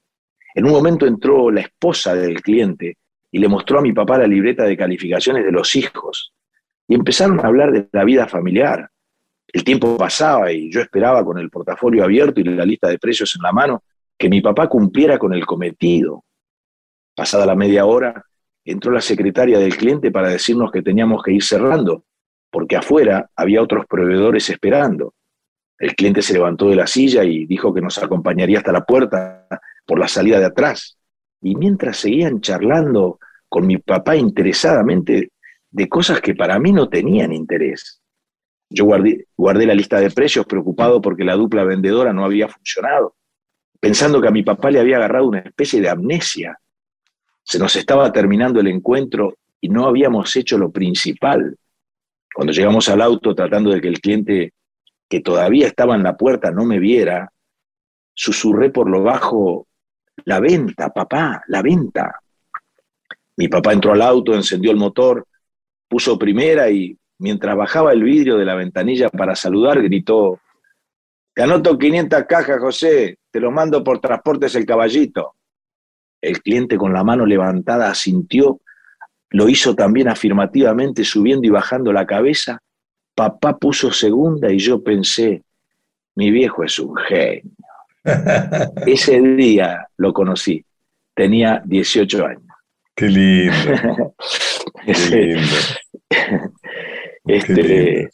En 0.55 0.65
un 0.65 0.73
momento 0.73 1.07
entró 1.07 1.51
la 1.51 1.61
esposa 1.61 2.15
del 2.15 2.41
cliente 2.41 2.97
y 3.31 3.39
le 3.39 3.49
mostró 3.49 3.81
a 3.81 3.83
mi 3.83 3.93
papá 3.93 4.19
la 4.19 4.27
libreta 4.27 4.65
de 4.65 4.77
calificaciones 4.77 5.45
de 5.45 5.53
los 5.53 5.75
hijos. 5.75 6.33
Y 6.89 6.95
empezaron 6.95 7.41
a 7.41 7.49
hablar 7.49 7.73
de 7.73 7.89
la 7.93 8.05
vida 8.05 8.27
familiar. 8.27 8.89
El 9.53 9.63
tiempo 9.63 9.97
pasaba 9.97 10.53
y 10.53 10.71
yo 10.71 10.81
esperaba 10.81 11.25
con 11.25 11.39
el 11.39 11.51
portafolio 11.51 12.05
abierto 12.05 12.41
y 12.41 12.45
la 12.45 12.65
lista 12.65 12.89
de 12.89 12.99
precios 12.99 13.35
en 13.37 13.43
la 13.43 13.53
mano 13.53 13.83
que 14.17 14.29
mi 14.29 14.41
papá 14.41 14.69
cumpliera 14.69 15.19
con 15.19 15.35
el 15.35 15.45
cometido. 15.45 16.25
Pasada 17.15 17.45
la 17.45 17.55
media 17.55 17.85
hora, 17.85 18.25
entró 18.65 18.91
la 18.91 19.01
secretaria 19.01 19.59
del 19.59 19.77
cliente 19.77 20.11
para 20.11 20.29
decirnos 20.29 20.71
que 20.71 20.83
teníamos 20.83 21.23
que 21.23 21.33
ir 21.33 21.43
cerrando, 21.43 22.05
porque 22.51 22.77
afuera 22.77 23.29
había 23.37 23.63
otros 23.63 23.87
proveedores 23.87 24.49
esperando. 24.49 25.15
El 25.79 25.95
cliente 25.95 26.23
se 26.23 26.35
levantó 26.35 26.69
de 26.69 26.77
la 26.77 26.87
silla 26.87 27.25
y 27.25 27.47
dijo 27.47 27.75
que 27.75 27.81
nos 27.81 27.99
acompañaría 27.99 28.59
hasta 28.59 28.73
la 28.73 28.85
puerta 28.85 29.47
por 29.87 29.99
la 29.99 30.09
salida 30.09 30.39
de 30.39 30.47
atrás. 30.47 30.99
Y 31.43 31.57
mientras 31.57 31.99
seguían 31.99 32.41
charlando 32.41 33.19
con 33.49 33.67
mi 33.67 33.79
papá 33.79 34.17
interesadamente 34.17 35.33
de 35.71 35.89
cosas 35.89 36.21
que 36.21 36.35
para 36.35 36.59
mí 36.59 36.73
no 36.73 36.89
tenían 36.89 37.33
interés. 37.33 38.01
Yo 38.71 38.85
guardé, 38.87 39.27
la 39.67 39.75
lista 39.75 40.01
de 40.01 40.11
precios 40.11 40.47
preocupado 40.47 41.01
porque 41.01 41.25
la 41.25 41.35
dupla 41.35 41.65
vendedora 41.65 42.13
no 42.13 42.25
había 42.25 42.49
funcionado, 42.49 43.17
pensando 43.81 44.21
que 44.21 44.29
a 44.29 44.33
mi 44.33 44.43
papá 44.43 44.71
le 44.71 44.81
había 44.81 44.97
agarrado 44.97 45.29
una 45.29 45.41
especie 45.41 45.81
de 45.81 45.91
amnesia 45.91 46.59
se 47.45 47.59
nos 47.59 47.77
estaba 47.77 48.11
terminando 48.11 48.59
el 48.61 48.69
encuentro 48.69 49.37
y 49.61 49.69
no 49.69 49.87
habíamos 49.87 50.35
hecho 50.35 50.57
lo 50.57 50.73
principal. 50.73 51.57
Cuando 52.35 52.53
llegamos 52.53 52.89
al 52.89 53.03
auto 53.03 53.35
tratando 53.35 53.71
de 53.71 53.81
que 53.81 53.89
el 53.89 54.01
cliente 54.01 54.55
que 55.09 55.21
todavía 55.21 55.67
estaba 55.67 55.95
en 55.95 56.03
la 56.03 56.17
puerta 56.17 56.51
no 56.51 56.65
me 56.65 56.79
viera, 56.79 57.31
susurré 58.15 58.71
por 58.71 58.89
lo 58.89 59.03
bajo, 59.03 59.67
la 60.25 60.41
venta, 60.41 60.91
papá, 60.91 61.43
la 61.49 61.63
venta. 61.63 62.21
Mi 63.37 63.49
papá 63.49 63.73
entró 63.73 63.93
al 63.93 64.03
auto, 64.03 64.35
encendió 64.35 64.71
el 64.71 64.77
motor, 64.77 65.27
puso 65.89 66.19
primera 66.19 66.71
y 66.71 66.97
mientras 67.19 67.57
bajaba 67.57 67.93
el 67.93 68.03
vidrio 68.03 68.37
de 68.37 68.45
la 68.45 68.55
ventanilla 68.55 69.09
para 69.09 69.35
saludar, 69.35 69.83
gritó, 69.83 70.41
te 71.35 71.43
anoto 71.43 71.77
500 71.77 72.25
cajas, 72.29 72.61
José, 72.61 73.19
te 73.31 73.41
lo 73.41 73.51
mando 73.51 73.83
por 73.83 73.99
transportes 73.99 74.55
el 74.55 74.65
caballito. 74.65 75.35
El 76.21 76.41
cliente 76.41 76.79
con 76.79 76.93
la 76.93 77.03
mano 77.03 77.27
levantada 77.27 77.91
asintió, 77.91 78.61
lo 79.31 79.49
hizo 79.49 79.75
también 79.75 80.09
afirmativamente 80.09 81.05
subiendo 81.05 81.45
y 81.47 81.51
bajando 81.51 81.93
la 81.93 82.07
cabeza. 82.07 82.61
Papá 83.15 83.57
puso 83.57 83.93
segunda 83.93 84.53
y 84.53 84.59
yo 84.59 84.83
pensé, 84.83 85.43
mi 86.17 86.31
viejo 86.31 86.65
es 86.65 86.79
un 86.79 86.97
genio. 86.97 87.53
Ese 88.87 89.21
día 89.21 89.87
lo 89.97 90.13
conocí, 90.13 90.65
tenía 91.15 91.63
18 91.65 92.27
años. 92.27 92.43
Qué 92.95 93.09
lindo. 93.09 94.15
Qué 94.87 94.93
lindo. 95.11 95.57
Este, 97.27 98.11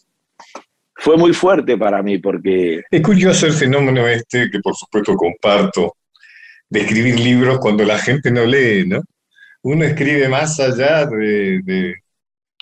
fue 0.95 1.17
muy 1.17 1.33
fuerte 1.33 1.77
para 1.77 2.03
mí 2.03 2.19
porque... 2.19 2.83
Es 2.91 3.03
curioso 3.03 3.47
el 3.47 3.53
fenómeno 3.53 4.07
este, 4.07 4.51
que 4.51 4.61
por 4.61 4.75
supuesto 4.77 5.15
comparto, 5.17 5.97
de 6.69 6.81
escribir 6.81 7.19
libros 7.19 7.59
cuando 7.59 7.85
la 7.85 7.99
gente 7.99 8.31
no 8.31 8.45
lee, 8.45 8.87
¿no? 8.87 9.03
Uno 9.63 9.85
escribe 9.85 10.29
más 10.29 10.61
allá 10.61 11.05
de, 11.07 11.61
de, 11.63 11.97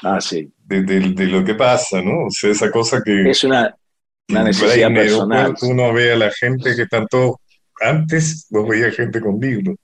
ah, 0.02 0.20
sí. 0.20 0.50
De, 0.68 1.26
lo 1.26 1.44
que 1.44 1.54
pasa, 1.54 2.02
¿no? 2.02 2.26
O 2.26 2.30
sea, 2.30 2.50
esa 2.50 2.70
cosa 2.70 3.02
que... 3.04 3.30
Es 3.30 3.44
una, 3.44 3.74
una 4.28 4.44
necesidad 4.44 4.92
personal. 4.92 5.54
Uno 5.62 5.92
ve 5.92 6.12
a 6.12 6.16
la 6.16 6.30
gente 6.30 6.76
que 6.76 6.86
tanto... 6.86 7.40
Antes 7.80 8.46
vos 8.50 8.68
veía 8.68 8.90
gente 8.90 9.20
con 9.20 9.38
libros. 9.40 9.76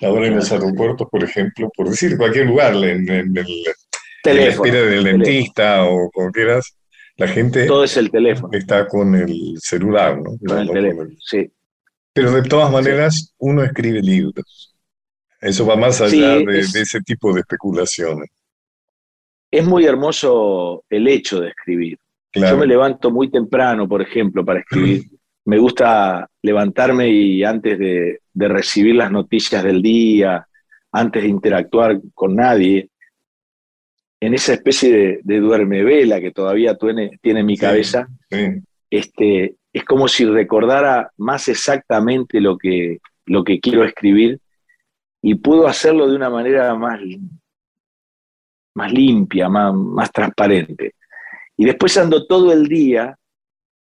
Ahora 0.00 0.26
en 0.26 0.36
los 0.36 0.50
aeropuertos, 0.50 1.08
por 1.08 1.22
ejemplo, 1.22 1.70
por 1.76 1.88
decir 1.88 2.16
cualquier 2.16 2.46
lugar, 2.46 2.74
en, 2.74 3.08
el 3.08 3.32
teléfono, 4.24 4.66
en 4.66 4.74
la 4.74 4.90
del 4.90 5.04
dentista 5.04 5.84
o 5.84 6.10
como 6.10 6.32
quieras, 6.32 6.76
la 7.16 7.28
gente 7.28 7.66
Todo 7.66 7.84
es 7.84 7.96
el 7.96 8.10
teléfono. 8.10 8.48
está 8.52 8.88
con 8.88 9.14
el 9.14 9.56
celular, 9.60 10.18
¿no? 10.18 10.36
Con 10.44 10.58
el 10.58 10.68
teléfono, 10.68 11.10
sí. 11.20 11.52
Pero 12.12 12.32
de 12.32 12.42
todas 12.42 12.70
maneras, 12.70 13.32
uno 13.38 13.62
escribe 13.62 14.00
libros. 14.00 14.74
Eso 15.40 15.66
va 15.66 15.76
más 15.76 16.00
allá 16.00 16.36
de, 16.36 16.60
ese 16.60 17.00
tipo 17.00 17.32
de 17.32 17.40
especulaciones. 17.40 18.30
Es 19.52 19.64
muy 19.64 19.84
hermoso 19.84 20.82
el 20.90 21.06
hecho 21.06 21.40
de 21.40 21.50
escribir. 21.50 21.98
Yo 22.34 22.56
me 22.56 22.66
levanto 22.66 23.10
muy 23.10 23.30
temprano, 23.30 23.86
por 23.86 24.02
ejemplo, 24.02 24.44
para 24.44 24.60
escribir. 24.60 25.04
me 25.44 25.58
gusta 25.58 26.28
levantarme 26.42 27.08
y 27.08 27.44
antes 27.44 27.78
de, 27.78 28.18
recibir 28.34 28.94
las 28.94 29.10
noticias 29.10 29.62
del 29.62 29.82
día, 29.82 30.46
antes 30.90 31.22
de 31.22 31.28
interactuar 31.28 32.00
con 32.14 32.34
nadie, 32.34 32.88
en 34.20 34.34
esa 34.34 34.54
especie 34.54 34.92
de, 34.92 35.20
de 35.22 35.40
duerme 35.40 35.82
vela 35.82 36.20
que 36.20 36.30
todavía 36.30 36.76
tiene, 36.76 37.18
tiene 37.20 37.42
mi 37.42 37.56
cabeza, 37.56 38.08
Este, 38.88 39.56
es 39.72 39.84
como 39.84 40.06
si 40.06 40.24
recordara 40.24 41.10
más 41.16 41.48
exactamente 41.48 42.40
lo 42.40 42.56
que, 42.56 43.00
lo 43.26 43.42
que 43.42 43.58
quiero 43.60 43.84
escribir 43.84 44.38
y 45.22 45.34
puedo 45.36 45.66
hacerlo 45.66 46.08
de 46.08 46.16
una 46.16 46.30
manera 46.30 46.74
más, 46.74 47.00
más 48.74 48.92
limpia, 48.92 49.48
más, 49.48 49.74
más 49.74 50.10
transparente. 50.10 50.94
Y 51.56 51.64
después 51.64 51.96
ando 51.98 52.26
todo 52.26 52.52
el 52.52 52.66
día 52.66 53.16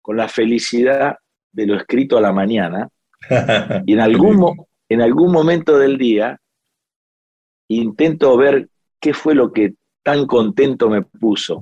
con 0.00 0.16
la 0.16 0.28
felicidad 0.28 1.16
de 1.52 1.66
lo 1.66 1.76
escrito 1.76 2.16
a 2.18 2.20
la 2.20 2.32
mañana 2.32 2.88
y 3.86 3.92
en 3.92 4.00
algún, 4.00 4.66
en 4.88 5.02
algún 5.02 5.32
momento 5.32 5.78
del 5.78 5.98
día 5.98 6.38
intento 7.68 8.36
ver 8.36 8.68
qué 9.00 9.12
fue 9.12 9.34
lo 9.34 9.52
que 9.52 9.74
tan 10.02 10.26
contento 10.26 10.88
me 10.88 11.02
puso 11.02 11.60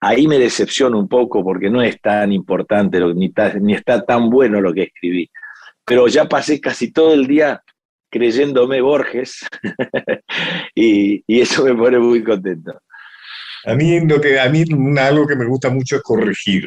ahí 0.00 0.26
me 0.26 0.38
decepciono 0.38 0.98
un 0.98 1.08
poco 1.08 1.42
porque 1.42 1.70
no 1.70 1.82
es 1.82 2.00
tan 2.00 2.32
importante, 2.32 3.00
ni, 3.14 3.32
ni 3.60 3.74
está 3.74 4.04
tan 4.04 4.30
bueno 4.30 4.60
lo 4.60 4.72
que 4.72 4.84
escribí. 4.84 5.30
Pero 5.84 6.06
ya 6.08 6.28
pasé 6.28 6.60
casi 6.60 6.92
todo 6.92 7.14
el 7.14 7.26
día 7.26 7.62
creyéndome 8.10 8.80
Borges 8.80 9.40
y, 10.74 11.22
eso 11.26 11.64
me 11.64 11.74
pone 11.74 11.98
muy 11.98 12.22
contento. 12.22 12.80
A 13.64 13.74
mí, 13.74 14.00
lo 14.00 14.20
que, 14.20 14.40
a 14.40 14.48
mí 14.48 14.64
algo 14.98 15.26
que 15.26 15.36
me 15.36 15.46
gusta 15.46 15.70
mucho 15.70 15.96
es 15.96 16.02
corregir. 16.02 16.66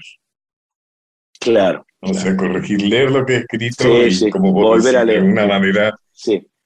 Claro. 1.39 1.85
O 2.01 2.13
sea, 2.13 2.35
corregir, 2.35 2.81
leer 2.81 3.11
lo 3.11 3.25
que 3.25 3.33
he 3.33 3.37
escrito 3.37 4.07
y 4.07 4.29
como 4.29 4.51
volver 4.51 4.97
a 4.97 5.05
leer. 5.05 5.23
de 5.23 5.29
una 5.29 5.47
manera 5.47 5.95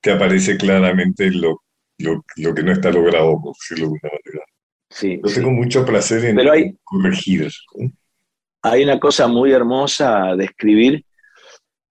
que 0.02 0.12
aparece 0.12 0.58
claramente 0.58 1.32
lo, 1.32 1.62
lo, 2.00 2.24
lo, 2.38 2.54
que 2.54 2.64
no 2.64 2.72
está 2.72 2.92
logrado, 2.92 3.40
por 3.42 3.54
decirlo 3.54 3.88
de 3.88 3.92
una 3.92 4.10
manera. 4.12 4.46
Sí, 4.90 5.20
Yo 5.24 5.34
tengo 5.34 5.52
mucho 5.52 5.86
placer 5.86 6.24
en 6.26 6.36
Pero 6.36 6.52
hay, 6.52 6.78
corregir. 6.84 7.50
Hay 8.62 8.84
una 8.84 9.00
cosa 9.00 9.28
muy 9.28 9.52
hermosa 9.52 10.36
de 10.36 10.46
escribir, 10.46 11.06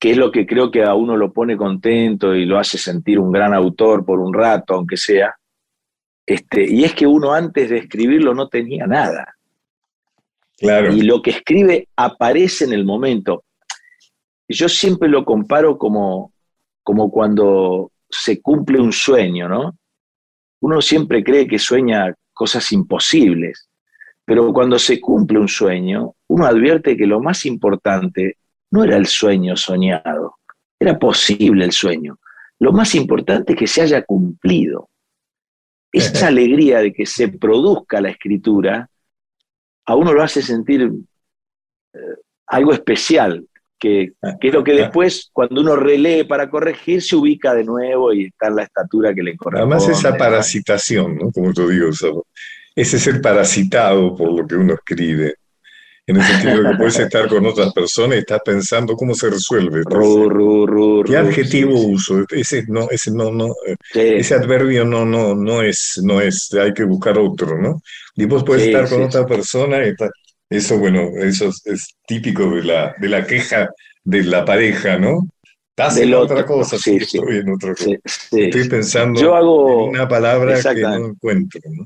que 0.05 0.11
es 0.11 0.18
lo 0.18 0.30
que 0.30 0.44
creo 0.44 0.70
que 0.70 0.82
a 0.82 0.92
uno 0.92 1.16
lo 1.16 1.32
pone 1.32 1.57
contento 1.57 2.34
y 2.34 2.44
lo 2.44 2.59
hace 2.59 2.76
sentir 2.76 3.18
un 3.18 3.32
gran 3.32 3.55
autor 3.55 4.05
por 4.05 4.20
un 4.20 4.34
rato, 4.34 4.74
aunque 4.74 4.98
sea. 4.98 5.34
Este, 6.26 6.70
y 6.70 6.84
es 6.84 6.92
que 6.92 7.07
uno 7.07 7.32
antes 7.32 7.70
de 7.70 7.78
escribirlo 7.78 8.34
no 8.34 8.50
tenía 8.50 8.86
nada. 8.86 9.34
Claro. 10.59 10.92
Y 10.92 11.00
lo 11.00 11.22
que 11.22 11.30
escribe 11.30 11.88
aparece 11.96 12.66
en 12.66 12.74
el 12.74 12.84
momento. 12.84 13.44
Yo 14.46 14.68
siempre 14.68 15.09
lo 15.09 15.24
comparo 15.24 15.78
como, 15.78 16.34
como 16.82 17.11
cuando 17.11 17.90
se 18.11 18.42
cumple 18.42 18.78
un 18.82 18.92
sueño, 18.92 19.48
¿no? 19.48 19.74
Uno 20.61 20.82
siempre 20.82 21.24
cree 21.24 21.46
que 21.46 21.59
sueña 21.59 22.14
cosas 22.34 22.70
imposibles. 22.72 23.70
Pero 24.26 24.52
cuando 24.52 24.78
se 24.78 25.00
cumple 25.00 25.38
un 25.38 25.48
sueño, 25.48 26.12
uno 26.26 26.44
advierte 26.44 26.94
que 26.94 27.07
lo 27.07 27.20
más 27.20 27.46
importante 27.46 28.36
no 28.74 28.82
era 28.82 28.96
el 28.96 29.06
sueño 29.06 29.56
soñado, 29.56 30.38
era 30.80 30.98
posible 30.98 31.64
el 31.64 31.70
sueño. 31.70 32.18
Lo 32.58 32.72
más 32.72 32.96
importante 32.96 33.52
es 33.52 33.58
que 33.58 33.68
se 33.68 33.82
haya 33.82 34.02
cumplido. 34.02 34.88
Esa 35.92 36.26
alegría 36.26 36.80
de 36.80 36.92
que 36.92 37.06
se 37.06 37.28
produzca 37.28 38.00
la 38.00 38.10
escritura, 38.10 38.90
a 39.86 39.94
uno 39.94 40.12
lo 40.12 40.24
hace 40.24 40.42
sentir 40.42 40.90
eh, 41.92 41.98
algo 42.48 42.72
especial, 42.72 43.46
que, 43.78 44.14
Ah, 44.20 44.36
que 44.40 44.48
es 44.48 44.54
lo 44.54 44.64
que 44.64 44.72
ah. 44.72 44.86
después, 44.86 45.30
cuando 45.32 45.60
uno 45.60 45.76
relee 45.76 46.24
para 46.24 46.50
corregir, 46.50 47.00
se 47.00 47.14
ubica 47.14 47.54
de 47.54 47.62
nuevo 47.62 48.12
y 48.12 48.24
está 48.24 48.48
en 48.48 48.56
la 48.56 48.64
estatura 48.64 49.14
que 49.14 49.22
le 49.22 49.36
corresponde. 49.36 49.76
Además 49.76 49.88
esa 49.88 50.16
parasitación, 50.16 51.16
¿no? 51.16 51.30
Como 51.30 51.52
yo 51.52 51.68
digo, 51.68 51.90
ese 52.74 52.98
ser 52.98 53.20
parasitado 53.20 54.16
por 54.16 54.32
lo 54.32 54.44
que 54.48 54.56
uno 54.56 54.74
escribe, 54.74 55.36
en 56.07 56.16
el 56.16 56.22
sentido 56.24 56.62
de 56.62 56.70
que 56.70 56.76
puedes 56.76 56.98
estar 57.00 57.28
con 57.28 57.46
otras 57.46 57.72
personas 57.72 58.16
y 58.16 58.18
estás 58.20 58.40
pensando 58.44 58.94
cómo 58.94 59.14
se 59.14 59.30
resuelve. 59.30 59.82
Ru, 59.84 60.28
ru, 60.28 60.66
ru, 60.66 61.02
¿Qué 61.05 61.16
adjetivo 61.16 61.76
sí, 61.78 61.86
uso? 61.94 62.24
Ese 62.30 62.64
no, 62.68 62.88
ese 62.90 63.11
no, 63.11 63.30
no, 63.30 63.48
sí. 63.92 64.00
ese 64.00 64.34
adverbio 64.34 64.84
no, 64.84 65.05
no, 65.05 65.34
no 65.34 65.62
es, 65.62 66.00
no 66.02 66.20
es, 66.20 66.52
hay 66.55 66.72
que 66.72 66.84
buscar 66.84 67.18
otro, 67.18 67.59
¿no? 67.61 67.80
Y 68.16 68.26
vos 68.26 68.44
puedes 68.44 68.64
Sí, 68.64 68.70
estar 68.70 68.88
con 68.88 69.02
otra 69.05 69.26
persona 69.26 69.84
y 69.84 69.90
está- 69.90 70.11
eso, 70.50 70.78
bueno, 70.78 71.09
eso 71.20 71.48
es, 71.48 71.62
es 71.64 71.94
típico 72.07 72.50
de 72.50 72.62
la, 72.64 72.94
de 73.00 73.09
la 73.09 73.26
queja 73.26 73.68
de 74.05 74.22
la 74.24 74.44
pareja, 74.44 74.98
¿no? 74.98 75.26
Estás 75.70 75.96
en 75.96 76.14
otra 76.14 76.44
cosa, 76.46 76.78
sí, 76.78 76.96
estoy 76.96 77.38
en 77.38 77.50
otra 77.50 77.74
cosa. 77.74 77.90
Estoy 78.30 78.68
pensando 78.68 79.20
Yo 79.20 79.34
hago- 79.34 79.84
en 79.84 79.88
una 79.90 80.07
palabra 80.07 80.61
que 80.62 80.80
no 80.82 81.07
encuentro, 81.09 81.61
¿no? 81.72 81.84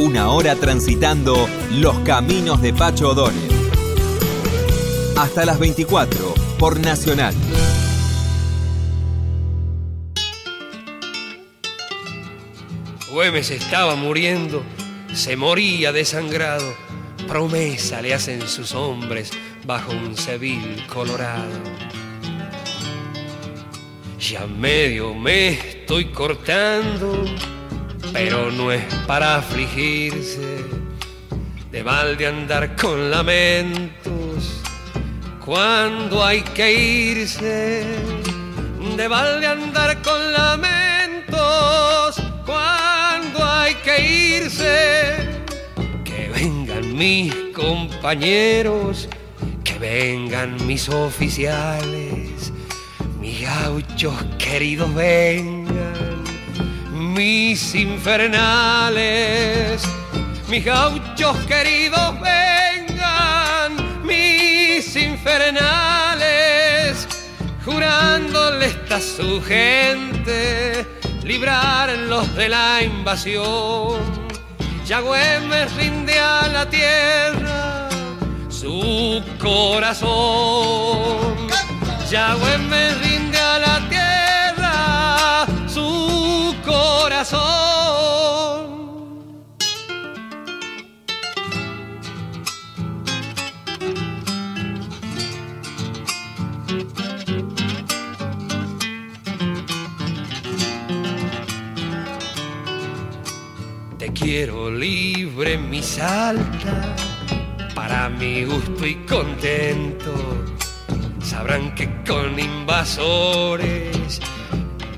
Una 0.00 0.30
hora 0.30 0.56
transitando 0.56 1.46
los 1.72 1.98
caminos 1.98 2.62
de 2.62 2.72
Pacho 2.72 3.10
O'Donnell. 3.10 3.50
Hasta 5.18 5.44
las 5.44 5.58
24 5.58 6.32
por 6.58 6.80
Nacional. 6.80 7.34
Güemes 13.12 13.50
estaba 13.50 13.94
muriendo, 13.94 14.62
se 15.12 15.36
moría 15.36 15.92
desangrado. 15.92 16.72
Promesa 17.28 18.00
le 18.00 18.14
hacen 18.14 18.48
sus 18.48 18.74
hombres 18.74 19.30
bajo 19.66 19.92
un 19.92 20.16
sevil 20.16 20.82
colorado. 20.90 21.60
Ya 24.18 24.46
medio 24.46 25.12
me 25.12 25.48
estoy 25.50 26.06
cortando, 26.06 27.22
pero 28.12 28.50
no 28.50 28.72
es 28.72 28.82
para 29.06 29.36
afligirse. 29.36 30.64
De 31.70 31.84
mal 31.84 32.16
de 32.16 32.26
andar 32.26 32.74
con 32.76 33.10
lamentos 33.10 34.60
cuando 35.44 36.24
hay 36.24 36.42
que 36.42 36.72
irse. 36.72 37.84
De 38.96 39.08
mal 39.08 39.40
de 39.40 39.46
andar 39.46 40.00
con 40.02 40.32
lamentos 40.32 42.20
cuando 42.44 43.44
hay 43.44 43.74
que 43.76 44.36
irse. 44.36 45.40
Que 46.04 46.28
vengan 46.34 46.96
mis 46.96 47.32
compañeros, 47.54 49.08
que 49.64 49.78
vengan 49.78 50.66
mis 50.66 50.88
oficiales, 50.88 52.52
mis 53.20 53.42
gauchos 53.42 54.14
queridos 54.38 54.92
vengan, 54.94 55.59
mis 57.20 57.74
infernales, 57.74 59.82
mis 60.48 60.64
gauchos 60.64 61.36
queridos 61.46 62.18
vengan, 62.18 63.76
mis 64.06 64.96
infernales, 64.96 67.06
jurándole 67.62 68.68
está 68.68 69.02
su 69.02 69.42
gente, 69.42 70.86
librarlos 71.22 72.34
de 72.36 72.48
la 72.48 72.82
invasión. 72.82 74.00
Ya 74.86 75.00
Güemes 75.00 75.74
rinde 75.74 76.18
a 76.18 76.48
la 76.48 76.70
tierra 76.70 77.90
su 78.48 79.22
corazón. 79.38 81.36
Ya 82.10 82.34
Güemes 82.34 82.98
rinde 83.02 83.38
a 83.38 83.58
la 83.58 83.74
tierra 83.74 83.89
corazón. 87.20 88.70
Te 103.98 104.12
quiero 104.12 104.70
libre, 104.70 105.58
mi 105.58 105.82
salta, 105.82 106.96
para 107.74 108.08
mi 108.08 108.44
gusto 108.44 108.86
y 108.86 108.94
contento. 109.04 110.14
Sabrán 111.22 111.74
que 111.74 112.02
con 112.04 112.38
invasores 112.38 114.20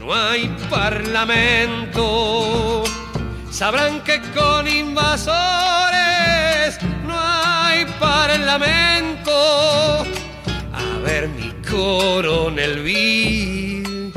no 0.03 0.15
hay 0.15 0.49
parlamento. 0.69 2.05
Sabrán 3.51 4.01
que 4.01 4.21
con 4.35 4.69
invasores 4.69 5.89
no 7.07 7.15
hay 7.19 7.87
parlamento. 7.99 9.33
A 10.73 10.99
ver 11.05 11.29
mi 11.29 11.53
coronel 11.69 12.83
vil, 12.83 14.13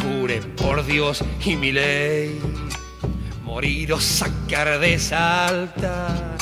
jure 0.00 0.40
por 0.56 0.86
Dios 0.86 1.24
y 1.44 1.56
mi 1.56 1.72
ley 1.72 2.40
morir 3.56 3.94
o 3.94 3.98
sacar 3.98 4.78
de 4.80 4.98
Salta, 4.98 6.36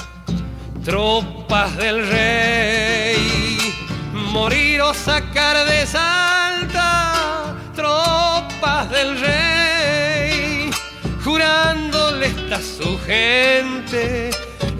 tropas 0.84 1.76
del 1.76 2.08
rey, 2.08 3.16
morir 4.32 4.82
o 4.82 4.92
sacar 4.92 5.64
de 5.64 5.86
Salta, 5.86 6.53
del 8.90 9.18
rey, 9.20 10.70
jurándole 11.24 12.26
está 12.26 12.60
su 12.60 12.98
gente, 13.06 14.30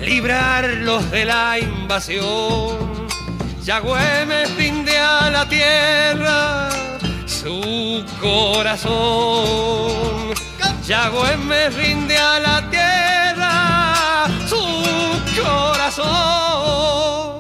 librarlos 0.01 1.11
de 1.11 1.25
la 1.25 1.59
invasión. 1.59 3.07
Ya 3.63 3.79
Güemes 3.81 4.55
rinde 4.57 4.99
a 4.99 5.31
la 5.31 5.49
tierra 5.49 6.69
su 7.27 8.05
corazón. 8.21 8.95
Ya 10.87 11.09
Güemes 11.09 11.75
rinde 11.75 12.19
a 12.19 12.39
la 12.41 12.71
tierra 12.71 14.27
su 14.47 14.63
corazón. 15.43 17.34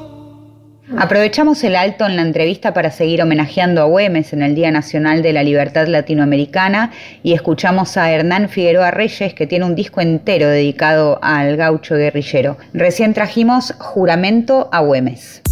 Aprovechamos 0.96 1.62
el 1.64 1.76
alto 1.76 2.06
en 2.06 2.16
la 2.16 2.22
entrevista 2.22 2.72
para 2.72 2.90
seguir 2.90 3.22
homenajeando 3.22 3.82
a 3.82 3.84
Güemes 3.84 4.32
en 4.32 4.42
el 4.42 4.54
Día 4.54 4.70
Nacional 4.70 5.22
de 5.22 5.32
la 5.32 5.42
Libertad 5.42 5.86
Latinoamericana 5.86 6.92
y 7.22 7.32
escuchamos 7.32 7.96
a 7.96 8.10
Hernán 8.10 8.48
Figueroa 8.48 8.90
Reyes 8.90 9.34
que 9.34 9.46
tiene 9.46 9.64
un 9.64 9.74
disco 9.74 10.00
entero 10.00 10.48
dedicado 10.48 11.18
al 11.22 11.56
gaucho 11.56 11.96
guerrillero. 11.96 12.56
Recién 12.72 13.12
trajimos 13.12 13.74
Juramento 13.78 14.68
a 14.72 14.80
Güemes. 14.80 15.42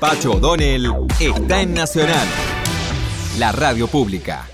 Pacho 0.00 0.32
O'Donnell 0.32 0.88
está 1.20 1.60
en 1.60 1.74
Nacional. 1.74 2.26
La 3.38 3.52
radio 3.52 3.86
pública. 3.86 4.49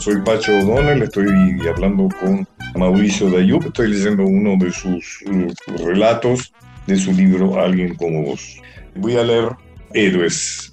Soy 0.00 0.16
Pacho 0.22 0.52
O'Donnell, 0.52 1.02
estoy 1.02 1.28
hablando 1.68 2.08
con 2.18 2.48
Mauricio 2.74 3.30
Dayup, 3.30 3.66
estoy 3.66 3.88
leyendo 3.88 4.24
uno 4.24 4.56
de 4.56 4.72
sus 4.72 5.20
uh, 5.26 5.86
relatos 5.86 6.54
de 6.86 6.96
su 6.96 7.12
libro 7.12 7.60
Alguien 7.60 7.94
como 7.96 8.22
vos. 8.22 8.62
Voy 8.94 9.16
a 9.16 9.22
leer 9.22 9.50
Héroes. 9.92 10.72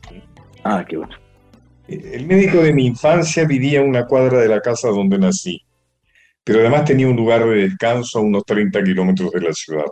Ah, 0.63 0.86
qué 0.88 0.95
bueno. 0.95 1.13
El 1.89 2.25
médico 2.25 2.59
de 2.59 2.71
mi 2.71 2.86
infancia 2.86 3.43
vivía 3.43 3.82
a 3.82 3.84
una 3.84 4.05
cuadra 4.05 4.39
de 4.39 4.47
la 4.47 4.61
casa 4.61 4.88
donde 4.88 5.19
nací, 5.19 5.61
pero 6.45 6.61
además 6.61 6.86
tenía 6.86 7.09
un 7.09 7.17
lugar 7.17 7.45
de 7.45 7.67
descanso 7.67 8.19
a 8.19 8.21
unos 8.21 8.45
30 8.45 8.82
kilómetros 8.82 9.30
de 9.32 9.41
la 9.41 9.51
ciudad. 9.51 9.88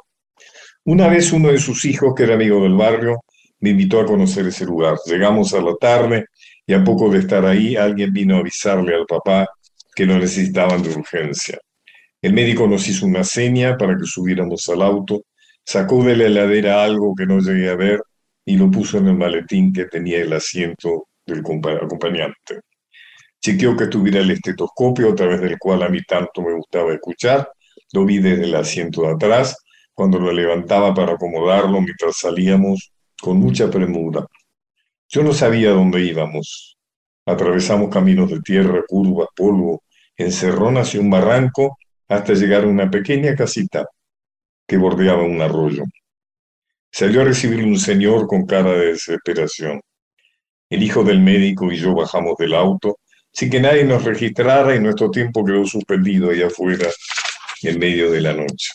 Una 0.86 1.09
vez 1.09 1.33
uno 1.33 1.49
de 1.49 1.57
sus 1.57 1.83
hijos, 1.83 2.13
que 2.15 2.23
era 2.23 2.36
amigo 2.36 2.63
del 2.63 2.75
barrio, 2.75 3.19
me 3.59 3.71
invitó 3.71 3.99
a 3.99 4.05
conocer 4.05 4.47
ese 4.47 4.63
lugar. 4.63 4.95
Llegamos 5.05 5.53
a 5.53 5.61
la 5.61 5.75
tarde 5.75 6.25
y 6.68 6.74
a 6.74 6.84
poco 6.84 7.09
de 7.09 7.20
estar 7.20 7.45
ahí, 7.45 7.76
alguien 7.76 8.11
vino 8.11 8.36
a 8.36 8.39
avisarle 8.39 8.95
al 8.95 9.05
papá 9.05 9.47
que 9.95 10.05
lo 10.05 10.18
necesitaban 10.18 10.82
de 10.82 10.89
urgencia. 10.89 11.57
El 12.22 12.34
médico 12.34 12.68
nos 12.68 12.88
hizo 12.88 13.05
una 13.05 13.24
seña 13.24 13.78
para 13.78 13.95
que 13.97 14.05
subiéramos 14.05 14.68
al 14.70 14.82
auto, 14.82 15.24
sacó 15.63 16.03
de 16.03 16.16
la 16.16 16.26
heladera 16.26 16.84
algo 16.84 17.13
que 17.16 17.26
no 17.26 17.39
llegué 17.39 17.70
a 17.70 17.76
ver 17.76 18.01
y 18.45 18.57
lo 18.57 18.70
puso 18.70 18.97
en 18.97 19.07
el 19.07 19.16
maletín 19.16 19.72
que 19.74 19.86
tenía 19.86 20.20
el 20.22 20.34
asiento 20.34 21.07
del 21.26 21.43
compa- 21.43 21.84
acompañante. 21.84 22.61
Chequeó 23.41 23.76
que 23.78 23.88
tuviera 23.88 24.20
el 24.20 24.32
estetoscopio 24.32 25.11
a 25.11 25.16
través 25.16 25.41
del 25.41 25.57
cual 25.59 25.84
a 25.84 25.89
mí 25.89 26.01
tanto 26.03 26.41
me 26.41 26.53
gustaba 26.53 26.93
escuchar. 26.93 27.47
Lo 27.93 28.05
vi 28.05 28.20
desde 28.20 28.45
el 28.45 28.55
asiento 28.55 29.03
de 29.03 29.13
atrás, 29.13 29.55
cuando 29.93 30.20
lo 30.20 30.32
levantaba 30.32 30.93
para 30.93 31.13
acomodarlo 31.13 31.80
mientras 31.82 32.18
salíamos 32.18 32.91
con 33.22 33.38
mucha 33.38 33.70
premura. 33.70 34.26
Yo 35.16 35.24
no 35.24 35.32
sabía 35.34 35.70
dónde 35.70 36.03
íbamos. 36.03 36.78
Atravesamos 37.26 37.89
caminos 37.89 38.30
de 38.30 38.41
tierra, 38.41 38.84
curvas, 38.86 39.30
polvo, 39.34 39.84
encerronas 40.18 40.93
y 40.93 40.97
un 40.97 41.09
barranco 41.09 41.78
hasta 42.09 42.34
llegar 42.34 42.66
a 42.66 42.68
una 42.68 42.91
pequeña 42.91 43.34
casita 43.34 43.88
que 44.68 44.76
bordeaba 44.76 45.24
un 45.24 45.41
arroyo. 45.41 45.84
Salió 46.91 47.22
a 47.22 47.24
recibir 47.24 47.63
un 47.63 47.80
señor 47.80 48.28
con 48.28 48.45
cara 48.45 48.74
de 48.74 48.88
desesperación. 48.88 49.80
El 50.70 50.84
hijo 50.84 51.01
del 51.05 51.22
médico 51.22 51.72
y 51.72 51.78
yo 51.78 51.95
bajamos 51.95 52.36
del 52.38 52.53
auto 52.53 52.99
sin 53.32 53.49
que 53.49 53.61
nadie 53.61 53.86
nos 53.86 54.03
registrara 54.03 54.76
y 54.76 54.82
nuestro 54.82 55.09
tiempo 55.11 55.45
quedó 55.45 55.66
suspendido 55.66 56.32
ahí 56.32 56.41
afuera 56.41 56.89
en 57.63 57.80
medio 57.80 58.11
de 58.11 58.20
la 58.20 58.34
noche. 58.34 58.70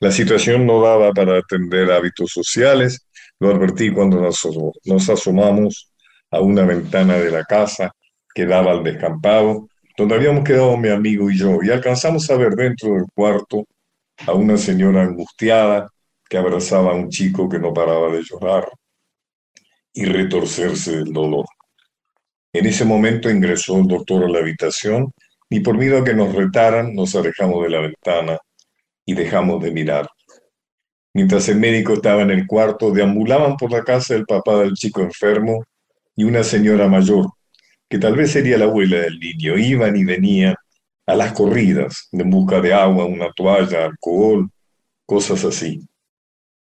La 0.00 0.10
situación 0.10 0.66
no 0.66 0.82
daba 0.82 1.12
para 1.12 1.38
atender 1.38 1.92
hábitos 1.92 2.32
sociales, 2.32 3.06
lo 3.42 3.50
advertí 3.50 3.90
cuando 3.90 4.20
nos, 4.20 5.10
asomamos 5.10 5.92
a 6.30 6.40
una 6.40 6.64
ventana 6.64 7.16
de 7.16 7.30
la 7.30 7.42
casa 7.42 7.90
que 8.32 8.46
daba 8.46 8.70
al 8.70 8.84
descampado, 8.84 9.68
donde 9.98 10.14
habíamos 10.14 10.44
quedado 10.44 10.76
mi 10.76 10.88
amigo 10.88 11.28
y 11.28 11.36
yo, 11.36 11.58
y 11.60 11.70
alcanzamos 11.70 12.30
a 12.30 12.36
ver 12.36 12.54
dentro 12.54 12.94
del 12.94 13.04
cuarto 13.12 13.66
a 14.26 14.32
una 14.32 14.56
señora 14.56 15.02
angustiada 15.02 15.90
que 16.30 16.38
abrazaba 16.38 16.92
a 16.92 16.94
un 16.94 17.10
chico 17.10 17.48
que 17.48 17.58
no 17.58 17.74
paraba 17.74 18.12
de 18.12 18.22
llorar 18.22 18.68
y 19.92 20.04
retorcerse 20.04 20.98
del 20.98 21.12
dolor. 21.12 21.44
En 22.52 22.66
ese 22.66 22.84
momento 22.84 23.28
ingresó 23.28 23.78
el 23.78 23.88
doctor 23.88 24.24
a 24.24 24.28
la 24.28 24.38
habitación 24.38 25.12
y 25.50 25.60
por 25.60 25.76
miedo 25.76 25.98
a 25.98 26.04
que 26.04 26.14
nos 26.14 26.32
retaran 26.32 26.94
nos 26.94 27.16
alejamos 27.16 27.64
de 27.64 27.70
la 27.70 27.80
ventana 27.80 28.38
y 29.04 29.14
dejamos 29.14 29.60
de 29.64 29.72
mirar. 29.72 30.06
Mientras 31.14 31.48
el 31.48 31.58
médico 31.58 31.92
estaba 31.94 32.22
en 32.22 32.30
el 32.30 32.46
cuarto, 32.46 32.90
deambulaban 32.90 33.56
por 33.56 33.70
la 33.70 33.84
casa 33.84 34.14
el 34.14 34.24
papá 34.24 34.60
del 34.60 34.74
chico 34.74 35.02
enfermo 35.02 35.64
y 36.16 36.24
una 36.24 36.42
señora 36.42 36.88
mayor, 36.88 37.26
que 37.88 37.98
tal 37.98 38.16
vez 38.16 38.32
sería 38.32 38.56
la 38.56 38.64
abuela 38.64 39.00
del 39.00 39.18
niño. 39.18 39.58
Iban 39.58 39.96
y 39.96 40.04
venían 40.04 40.54
a 41.06 41.14
las 41.14 41.32
corridas, 41.32 42.08
en 42.12 42.30
busca 42.30 42.60
de 42.60 42.72
agua, 42.72 43.04
una 43.04 43.30
toalla, 43.32 43.84
alcohol, 43.84 44.48
cosas 45.04 45.44
así. 45.44 45.86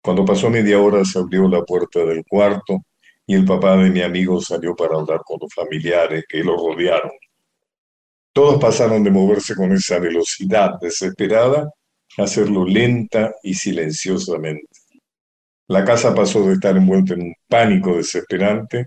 Cuando 0.03 0.25
pasó 0.25 0.51
media 0.51 0.81
hora 0.81 1.05
se 1.05 1.19
abrió 1.19 1.49
la 1.49 1.63
puerta 1.63 2.01
del 2.05 2.25
cuarto 2.25 2.83
y 3.25 3.35
el 3.35 3.45
papá 3.45 3.77
de 3.77 3.91
mi 3.91 4.03
amigo 4.03 4.41
salió 4.41 4.75
para 4.75 4.97
hablar 4.97 5.21
con 5.25 5.39
los 5.41 5.55
familiares 5.55 6.25
que 6.29 6.43
lo 6.43 6.57
rodearon. 6.57 7.13
Todos 8.33 8.61
pasaron 8.61 9.05
de 9.05 9.11
moverse 9.13 9.55
con 9.55 9.71
esa 9.73 10.01
velocidad 10.01 10.73
desesperada 10.81 11.71
hacerlo 12.19 12.65
lenta 12.65 13.35
y 13.43 13.55
silenciosamente. 13.55 14.69
La 15.69 15.85
casa 15.85 16.15
pasó 16.15 16.47
de 16.47 16.55
estar 16.55 16.77
envuelta 16.77 17.15
en 17.15 17.23
un 17.23 17.35
pánico 17.49 17.97
desesperante 17.97 18.87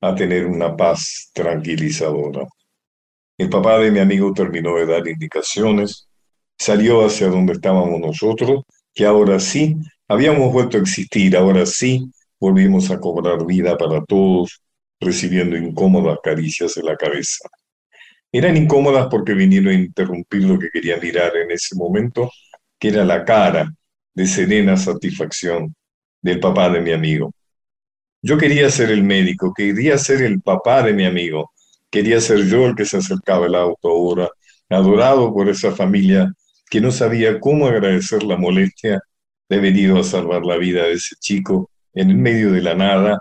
a 0.00 0.14
tener 0.14 0.46
una 0.46 0.76
paz 0.76 1.30
tranquilizadora. 1.32 2.46
El 3.38 3.48
papá 3.48 3.78
de 3.78 3.90
mi 3.90 4.00
amigo 4.00 4.32
terminó 4.32 4.76
de 4.76 4.86
dar 4.86 5.06
indicaciones, 5.06 6.08
salió 6.58 7.06
hacia 7.06 7.28
donde 7.28 7.54
estábamos 7.54 8.00
nosotros, 8.00 8.62
que 8.92 9.06
ahora 9.06 9.38
sí 9.38 9.76
habíamos 10.08 10.52
vuelto 10.52 10.76
a 10.76 10.80
existir, 10.80 11.36
ahora 11.36 11.64
sí 11.64 12.10
volvimos 12.40 12.90
a 12.90 12.98
cobrar 12.98 13.46
vida 13.46 13.76
para 13.78 14.04
todos, 14.04 14.60
recibiendo 15.00 15.56
incómodas 15.56 16.18
caricias 16.22 16.76
en 16.76 16.86
la 16.86 16.96
cabeza. 16.96 17.48
Eran 18.32 18.56
incómodas 18.56 19.06
porque 19.08 19.34
vinieron 19.34 19.68
a 19.68 19.74
interrumpir 19.74 20.44
lo 20.44 20.58
que 20.58 20.68
quería 20.70 20.98
mirar 20.98 21.36
en 21.36 21.50
ese 21.50 21.76
momento, 21.76 22.30
que 22.78 22.88
era 22.88 23.04
la 23.04 23.24
cara 23.24 23.72
de 24.14 24.26
serena 24.26 24.76
satisfacción 24.76 25.74
del 26.22 26.40
papá 26.40 26.70
de 26.70 26.80
mi 26.80 26.92
amigo. 26.92 27.32
Yo 28.22 28.36
quería 28.36 28.68
ser 28.70 28.90
el 28.90 29.04
médico, 29.04 29.52
quería 29.54 29.96
ser 29.98 30.22
el 30.22 30.40
papá 30.40 30.82
de 30.82 30.92
mi 30.92 31.04
amigo, 31.04 31.52
quería 31.90 32.20
ser 32.20 32.46
yo 32.46 32.66
el 32.66 32.74
que 32.74 32.84
se 32.84 32.96
acercaba 32.98 33.46
al 33.46 33.54
auto 33.54 33.88
ahora, 33.88 34.28
adorado 34.68 35.32
por 35.32 35.48
esa 35.48 35.72
familia 35.72 36.32
que 36.68 36.80
no 36.80 36.90
sabía 36.90 37.40
cómo 37.40 37.66
agradecer 37.66 38.22
la 38.24 38.36
molestia 38.36 39.00
de 39.48 39.58
venido 39.58 39.98
a 39.98 40.04
salvar 40.04 40.44
la 40.44 40.56
vida 40.56 40.82
de 40.82 40.92
ese 40.94 41.16
chico 41.18 41.70
en 41.94 42.10
el 42.10 42.18
medio 42.18 42.52
de 42.52 42.60
la 42.60 42.74
nada, 42.74 43.20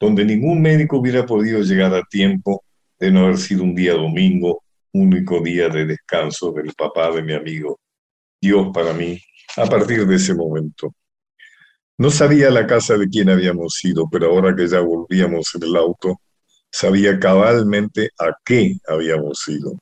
donde 0.00 0.24
ningún 0.24 0.62
médico 0.62 0.98
hubiera 0.98 1.26
podido 1.26 1.60
llegar 1.60 1.94
a 1.94 2.02
tiempo 2.04 2.64
de 2.98 3.10
no 3.10 3.24
haber 3.24 3.38
sido 3.38 3.62
un 3.62 3.74
día 3.74 3.92
domingo, 3.94 4.62
único 4.92 5.40
día 5.40 5.68
de 5.68 5.86
descanso 5.86 6.52
del 6.52 6.72
papá 6.74 7.10
de 7.10 7.22
mi 7.22 7.34
amigo. 7.34 7.78
Dios 8.40 8.68
para 8.72 8.92
mí, 8.92 9.20
a 9.56 9.66
partir 9.66 10.06
de 10.06 10.16
ese 10.16 10.34
momento. 10.34 10.94
No 11.98 12.10
sabía 12.10 12.50
la 12.50 12.66
casa 12.66 12.98
de 12.98 13.08
quién 13.08 13.30
habíamos 13.30 13.82
ido, 13.82 14.08
pero 14.10 14.26
ahora 14.26 14.54
que 14.54 14.68
ya 14.68 14.80
volvíamos 14.80 15.54
en 15.54 15.62
el 15.62 15.76
auto, 15.76 16.20
sabía 16.70 17.18
cabalmente 17.18 18.10
a 18.18 18.32
qué 18.44 18.76
habíamos 18.86 19.48
ido. 19.48 19.78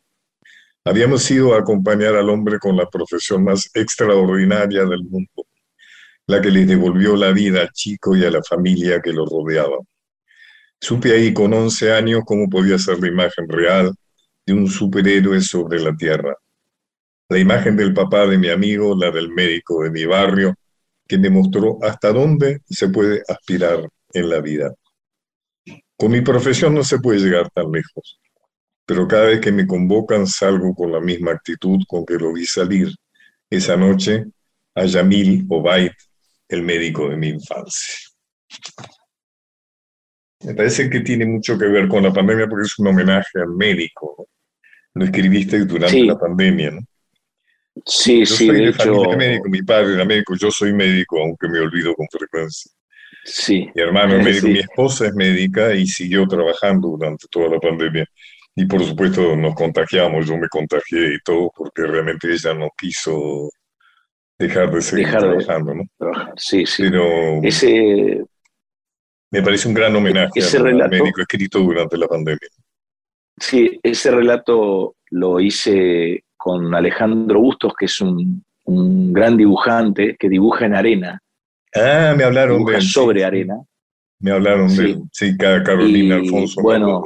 Habíamos 0.85 1.29
ido 1.31 1.55
a 1.55 1.59
acompañar 1.59 2.15
al 2.15 2.31
hombre 2.31 2.59
con 2.59 2.77
la 2.77 2.89
profesión 2.89 3.43
más 3.43 3.69
extraordinaria 3.75 4.85
del 4.85 5.03
mundo, 5.03 5.47
la 6.27 6.41
que 6.41 6.51
le 6.51 6.67
devolvió 6.67 7.17
la 7.17 7.33
vida 7.33 7.63
al 7.63 7.71
chico 7.73 8.15
y 8.15 8.25
a 8.25 8.31
la 8.31 8.43
familia 8.43 9.01
que 9.03 9.13
lo 9.13 9.27
rodeaba. 9.27 9.79
Supe 10.81 11.13
ahí 11.13 11.33
con 11.33 11.53
11 11.53 11.93
años 11.93 12.23
cómo 12.27 12.49
podía 12.49 12.79
ser 12.79 13.01
la 13.01 13.09
imagen 13.09 13.49
real 13.49 13.95
de 14.47 14.53
un 14.53 14.69
superhéroe 14.69 15.41
sobre 15.41 15.81
la 15.81 15.97
tierra. 15.97 16.37
La 17.29 17.39
imagen 17.39 17.77
del 17.77 17.95
papá 17.95 18.27
de 18.27 18.39
mi 18.39 18.49
amigo, 18.49 18.95
la 18.97 19.11
del 19.11 19.31
médico 19.31 19.83
de 19.83 19.91
mi 19.91 20.05
barrio, 20.05 20.55
que 21.07 21.19
demostró 21.19 21.79
hasta 21.83 22.13
dónde 22.13 22.61
se 22.69 22.89
puede 22.89 23.23
aspirar 23.29 23.89
en 24.13 24.29
la 24.29 24.41
vida. 24.41 24.75
Con 25.97 26.13
mi 26.13 26.21
profesión 26.21 26.75
no 26.75 26.85
se 26.85 26.99
puede 26.99 27.21
llegar 27.21 27.51
tan 27.51 27.71
lejos, 27.71 28.21
pero 28.87 29.09
cada 29.09 29.27
vez 29.27 29.41
que 29.41 29.53
me 29.53 29.67
convocan 29.67 30.27
salgo 30.27 30.75
con 30.75 30.93
la 30.93 31.01
misma 31.01 31.33
actitud 31.33 31.79
con 31.89 32.05
que 32.05 32.15
lo 32.15 32.33
vi 32.33 32.47
salir 32.47 32.89
esa 33.49 33.77
noche 33.77 34.25
a 34.75 34.85
Yamil 34.85 35.47
Obaid, 35.49 35.93
el 36.49 36.63
médico 36.63 37.09
de 37.09 37.17
mi 37.17 37.29
infancia. 37.29 37.95
Me 40.45 40.55
parece 40.55 40.91
que 40.91 41.01
tiene 41.01 41.25
mucho 41.25 41.57
que 41.57 41.67
ver 41.67 41.89
con 41.89 42.03
la 42.03 42.13
pandemia 42.13 42.47
porque 42.47 42.67
es 42.67 42.79
un 42.79 42.89
homenaje 42.89 43.41
al 43.41 43.55
médico. 43.55 44.29
Lo 44.93 45.05
escribiste 45.05 45.65
durante 45.65 46.05
la 46.05 46.19
pandemia, 46.19 46.73
¿no? 46.73 46.81
Sí, 47.85 48.25
sí, 48.25 48.51
de, 48.51 48.69
hecho... 48.69 48.95
médico, 49.17 49.49
mi 49.49 49.63
padre 49.63 49.95
era 49.95 50.05
médico, 50.05 50.35
yo 50.37 50.51
soy 50.51 50.73
médico, 50.73 51.21
aunque 51.21 51.49
me 51.49 51.59
olvido 51.59 51.95
con 51.95 52.07
frecuencia. 52.11 52.71
Sí. 53.25 53.69
Mi 53.75 53.83
hermano 53.83 54.17
es 54.17 54.25
médico, 54.25 54.47
mi 54.49 54.59
esposa 54.61 55.07
es 55.07 55.15
médica 55.15 55.75
y 55.75 55.87
siguió 55.87 56.27
trabajando 56.27 56.89
durante 56.89 57.27
toda 57.31 57.49
la 57.49 57.59
pandemia. 57.59 58.07
Y 58.57 58.67
por 58.67 58.85
supuesto 58.85 59.35
nos 59.35 59.55
contagiamos, 59.55 60.27
yo 60.27 60.37
me 60.37 60.49
contagié 60.49 61.15
y 61.15 61.19
todo 61.25 61.51
porque 61.57 61.83
realmente 61.83 62.33
ella 62.33 62.55
no 62.55 62.69
quiso 62.79 63.51
dejar 64.39 64.71
de 64.71 64.81
seguir 64.81 65.11
trabajando, 65.11 65.75
¿no? 65.75 65.85
Sí, 66.37 66.65
sí. 66.65 66.85
Pero 66.85 67.43
ese, 67.43 68.25
me 69.35 69.43
parece 69.43 69.67
un 69.67 69.75
gran 69.75 69.97
homenaje 69.97 70.31
ese 70.37 70.59
al 70.59 70.65
relato, 70.65 70.91
médico 70.91 71.21
escrito 71.21 71.59
durante 71.59 71.99
la 71.99 72.07
pandemia. 72.07 72.49
Sí, 73.37 73.81
ese 73.83 74.13
relato 74.13 74.95
lo 75.11 75.41
hice 75.41 76.25
con 76.45 76.75
Alejandro 76.75 77.41
Bustos, 77.41 77.73
que 77.79 77.87
es 77.87 77.99
un, 78.03 78.45
un 78.65 79.15
gran 79.15 79.35
dibujante 79.35 80.15
que 80.19 80.29
dibuja 80.29 80.67
en 80.67 80.75
arena. 80.75 81.19
Ah, 81.75 82.13
me 82.15 82.23
hablaron 82.23 82.63
de 82.67 82.75
él. 82.77 82.83
sobre 82.83 83.25
arena. 83.25 83.57
Me 84.21 84.31
hablaron 84.31 84.69
Sí. 84.69 84.83
de 84.83 84.91
él. 84.91 85.03
Sí, 85.11 85.37
ca- 85.39 85.63
Carolina 85.63 86.17
Y, 86.17 86.27
Alfonso. 86.27 86.61
bueno. 86.61 87.03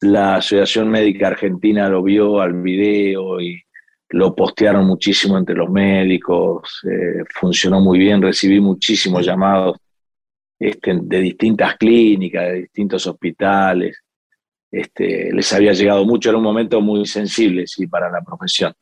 La 0.00 0.36
Asociación 0.36 0.90
Médica 0.90 1.28
Argentina 1.28 1.88
lo 1.88 2.02
vio 2.02 2.40
al 2.40 2.60
video 2.60 3.40
y 3.40 3.62
lo 4.10 4.34
postearon 4.34 4.84
muchísimo 4.86 5.38
entre 5.38 5.54
los 5.54 5.70
médicos, 5.70 6.80
eh, 6.90 7.22
funcionó 7.32 7.80
muy 7.80 7.98
bien, 8.00 8.20
recibí 8.20 8.60
muchísimos 8.60 9.24
llamados 9.24 9.76
este, 10.58 10.98
de 11.00 11.20
distintas 11.20 11.76
clínicas, 11.76 12.42
de 12.44 12.54
distintos 12.62 13.06
hospitales. 13.06 13.96
Este, 14.74 15.32
les 15.32 15.52
había 15.52 15.72
llegado 15.72 16.04
mucho, 16.04 16.30
era 16.30 16.38
un 16.38 16.42
momento 16.42 16.80
muy 16.80 17.06
sensible 17.06 17.64
sí, 17.64 17.86
para 17.86 18.10
la 18.10 18.22
profesión. 18.22 18.74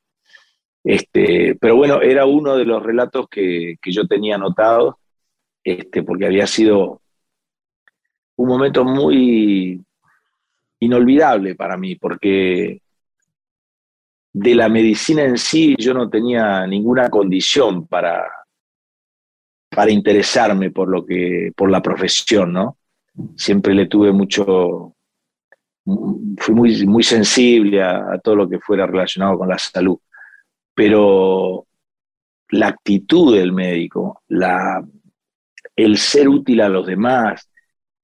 Este, 0.82 1.54
pero 1.60 1.76
bueno, 1.76 2.00
era 2.00 2.24
uno 2.24 2.56
de 2.56 2.64
los 2.64 2.82
relatos 2.82 3.28
que, 3.28 3.76
yo 3.84 4.06
tenía 4.06 4.36
anotado, 4.36 4.98
este, 5.62 6.02
porque 6.02 6.24
había 6.24 6.46
sido 6.46 7.02
un 8.36 8.48
momento 8.48 8.86
muy 8.86 9.84
inolvidable 10.80 11.56
para 11.56 11.76
mí, 11.76 11.96
porque 11.96 12.80
de 14.32 14.54
la 14.54 14.70
medicina 14.70 15.24
en 15.24 15.36
sí 15.36 15.76
yo 15.78 15.92
no 15.92 16.08
tenía 16.08 16.66
ninguna 16.66 17.10
condición 17.10 17.86
para, 17.86 18.24
para 19.68 19.90
interesarme 19.90 20.70
por 20.70 20.88
lo 20.88 21.04
que, 21.04 21.52
por 21.54 21.70
la 21.70 21.82
profesión, 21.82 22.54
¿no? 22.54 22.78
Siempre 23.36 23.74
le 23.74 23.88
tuve 23.88 24.10
mucho, 24.10 24.94
fui 25.84 26.54
muy, 26.54 26.86
muy 26.86 27.02
sensible 27.02 27.82
a, 27.82 28.12
a 28.12 28.18
todo 28.18 28.36
lo 28.36 28.48
que 28.48 28.60
fuera 28.60 28.86
relacionado 28.86 29.38
con 29.38 29.48
la 29.48 29.58
salud. 29.58 29.98
Pero 30.74 31.66
la 32.50 32.68
actitud 32.68 33.36
del 33.36 33.52
médico, 33.52 34.22
la, 34.28 34.84
el 35.76 35.96
ser 35.96 36.28
útil 36.28 36.60
a 36.60 36.68
los 36.68 36.86
demás, 36.86 37.48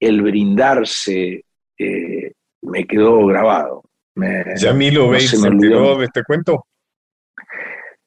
el 0.00 0.22
brindarse 0.22 1.44
eh, 1.78 2.32
me 2.62 2.86
quedó 2.86 3.26
grabado. 3.26 3.84
Me, 4.14 4.44
¿Yamilo 4.56 5.12
no 5.12 5.20
se 5.20 5.38
me 5.38 5.48
olvidó. 5.48 5.98
de 5.98 6.06
este 6.06 6.24
cuento? 6.24 6.66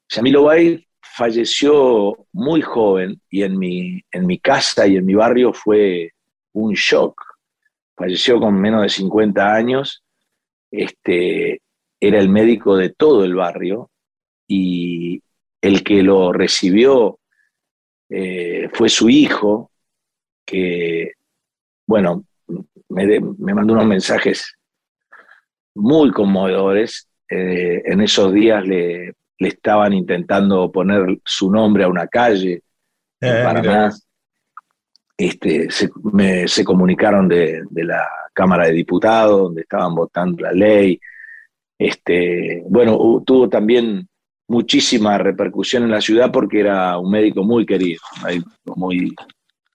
Yamilo 0.09 0.43
Bay 0.43 0.85
falleció 0.99 2.17
muy 2.33 2.61
joven 2.61 3.21
y 3.29 3.43
en 3.43 3.57
mi, 3.57 4.01
en 4.11 4.25
mi 4.25 4.39
casa 4.39 4.87
y 4.87 4.97
en 4.97 5.05
mi 5.05 5.13
barrio 5.13 5.53
fue 5.53 6.11
un 6.53 6.73
shock. 6.73 7.21
Falleció 7.95 8.39
con 8.39 8.59
menos 8.59 8.81
de 8.83 8.89
50 8.89 9.53
años. 9.53 10.03
Este, 10.71 11.61
era 11.99 12.19
el 12.19 12.29
médico 12.29 12.75
de 12.77 12.89
todo 12.89 13.23
el 13.25 13.35
barrio 13.35 13.89
y 14.47 15.21
el 15.61 15.83
que 15.83 16.01
lo 16.01 16.31
recibió 16.33 17.19
eh, 18.09 18.69
fue 18.73 18.89
su 18.89 19.09
hijo, 19.09 19.71
que, 20.45 21.13
bueno, 21.87 22.25
me, 22.89 23.05
de- 23.05 23.21
me 23.37 23.53
mandó 23.53 23.73
unos 23.73 23.85
mensajes 23.85 24.55
muy 25.75 26.11
conmovedores. 26.11 27.07
Eh, 27.29 27.81
en 27.85 28.01
esos 28.01 28.33
días 28.33 28.65
le, 28.65 29.13
le 29.39 29.47
estaban 29.47 29.93
intentando 29.93 30.69
poner 30.71 31.19
su 31.23 31.49
nombre 31.51 31.83
a 31.85 31.87
una 31.87 32.07
calle 32.07 32.63
en 33.21 33.29
Ah, 33.29 33.43
Paraná. 33.43 33.91
Este, 35.23 35.69
se, 35.69 35.89
me- 36.13 36.47
se 36.47 36.63
comunicaron 36.63 37.27
de, 37.27 37.63
de 37.69 37.83
la 37.83 38.07
Cámara 38.33 38.65
de 38.67 38.73
Diputados, 38.73 39.41
donde 39.41 39.61
estaban 39.61 39.93
votando 39.93 40.41
la 40.43 40.51
ley. 40.51 40.99
Este, 41.77 42.63
bueno, 42.69 43.21
tuvo 43.25 43.49
también 43.49 44.07
muchísima 44.47 45.17
repercusión 45.17 45.83
en 45.83 45.91
la 45.91 46.01
ciudad 46.01 46.31
porque 46.31 46.59
era 46.59 46.97
un 46.97 47.09
médico 47.11 47.43
muy 47.43 47.65
querido, 47.65 47.99
muy 48.75 49.13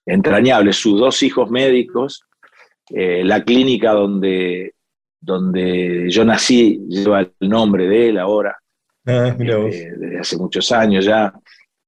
entrañable. 0.04 0.72
Sus 0.72 0.98
dos 1.00 1.22
hijos 1.22 1.50
médicos, 1.50 2.22
eh, 2.90 3.22
la 3.24 3.42
clínica 3.42 3.92
donde, 3.92 4.74
donde 5.20 6.08
yo 6.10 6.24
nací 6.24 6.80
lleva 6.88 7.20
el 7.20 7.48
nombre 7.48 7.88
de 7.88 8.08
él 8.10 8.18
ahora 8.18 8.56
Ah, 9.08 9.34
este, 9.68 9.96
desde 9.98 10.18
hace 10.18 10.36
muchos 10.36 10.70
años 10.72 11.04
ya. 11.04 11.32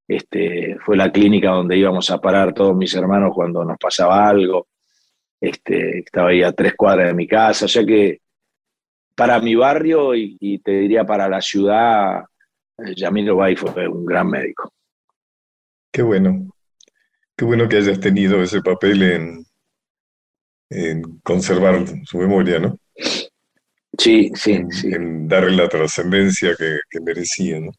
Este, 0.08 0.78
fue 0.84 0.96
la 0.96 1.12
clínica 1.12 1.50
donde 1.50 1.76
íbamos 1.76 2.10
a 2.10 2.18
parar 2.18 2.54
todos 2.54 2.74
mis 2.74 2.94
hermanos 2.94 3.32
cuando 3.34 3.62
nos 3.64 3.76
pasaba 3.76 4.26
algo. 4.26 4.68
Este, 5.38 5.98
estaba 5.98 6.30
ahí 6.30 6.42
a 6.42 6.52
tres 6.52 6.74
cuadras 6.74 7.08
de 7.08 7.14
mi 7.14 7.28
casa, 7.28 7.66
o 7.66 7.68
sea 7.68 7.84
que 7.84 8.22
para 9.14 9.38
mi 9.40 9.54
barrio 9.54 10.14
y, 10.14 10.36
y 10.40 10.58
te 10.60 10.72
diría 10.72 11.04
para 11.04 11.28
la 11.28 11.40
ciudad, 11.40 12.24
eh, 12.78 12.94
Yamil 12.96 13.32
Bay 13.32 13.54
fue 13.54 13.86
un 13.86 14.04
gran 14.06 14.28
médico. 14.30 14.72
Qué 15.92 16.02
bueno. 16.02 16.50
Qué 17.36 17.44
bueno 17.44 17.68
que 17.68 17.76
hayas 17.76 18.00
tenido 18.00 18.42
ese 18.42 18.60
papel 18.62 19.02
en, 19.02 19.44
en 20.70 21.02
conservar 21.22 21.84
su 22.04 22.18
memoria, 22.18 22.58
¿no? 22.58 22.78
Sí, 23.96 24.30
sí, 24.34 24.52
en, 24.52 24.70
sí. 24.70 24.88
en 24.92 25.28
darle 25.28 25.56
la 25.56 25.68
trascendencia 25.68 26.54
que, 26.56 26.78
que 26.88 27.00
merecía, 27.00 27.60
¿no? 27.60 27.70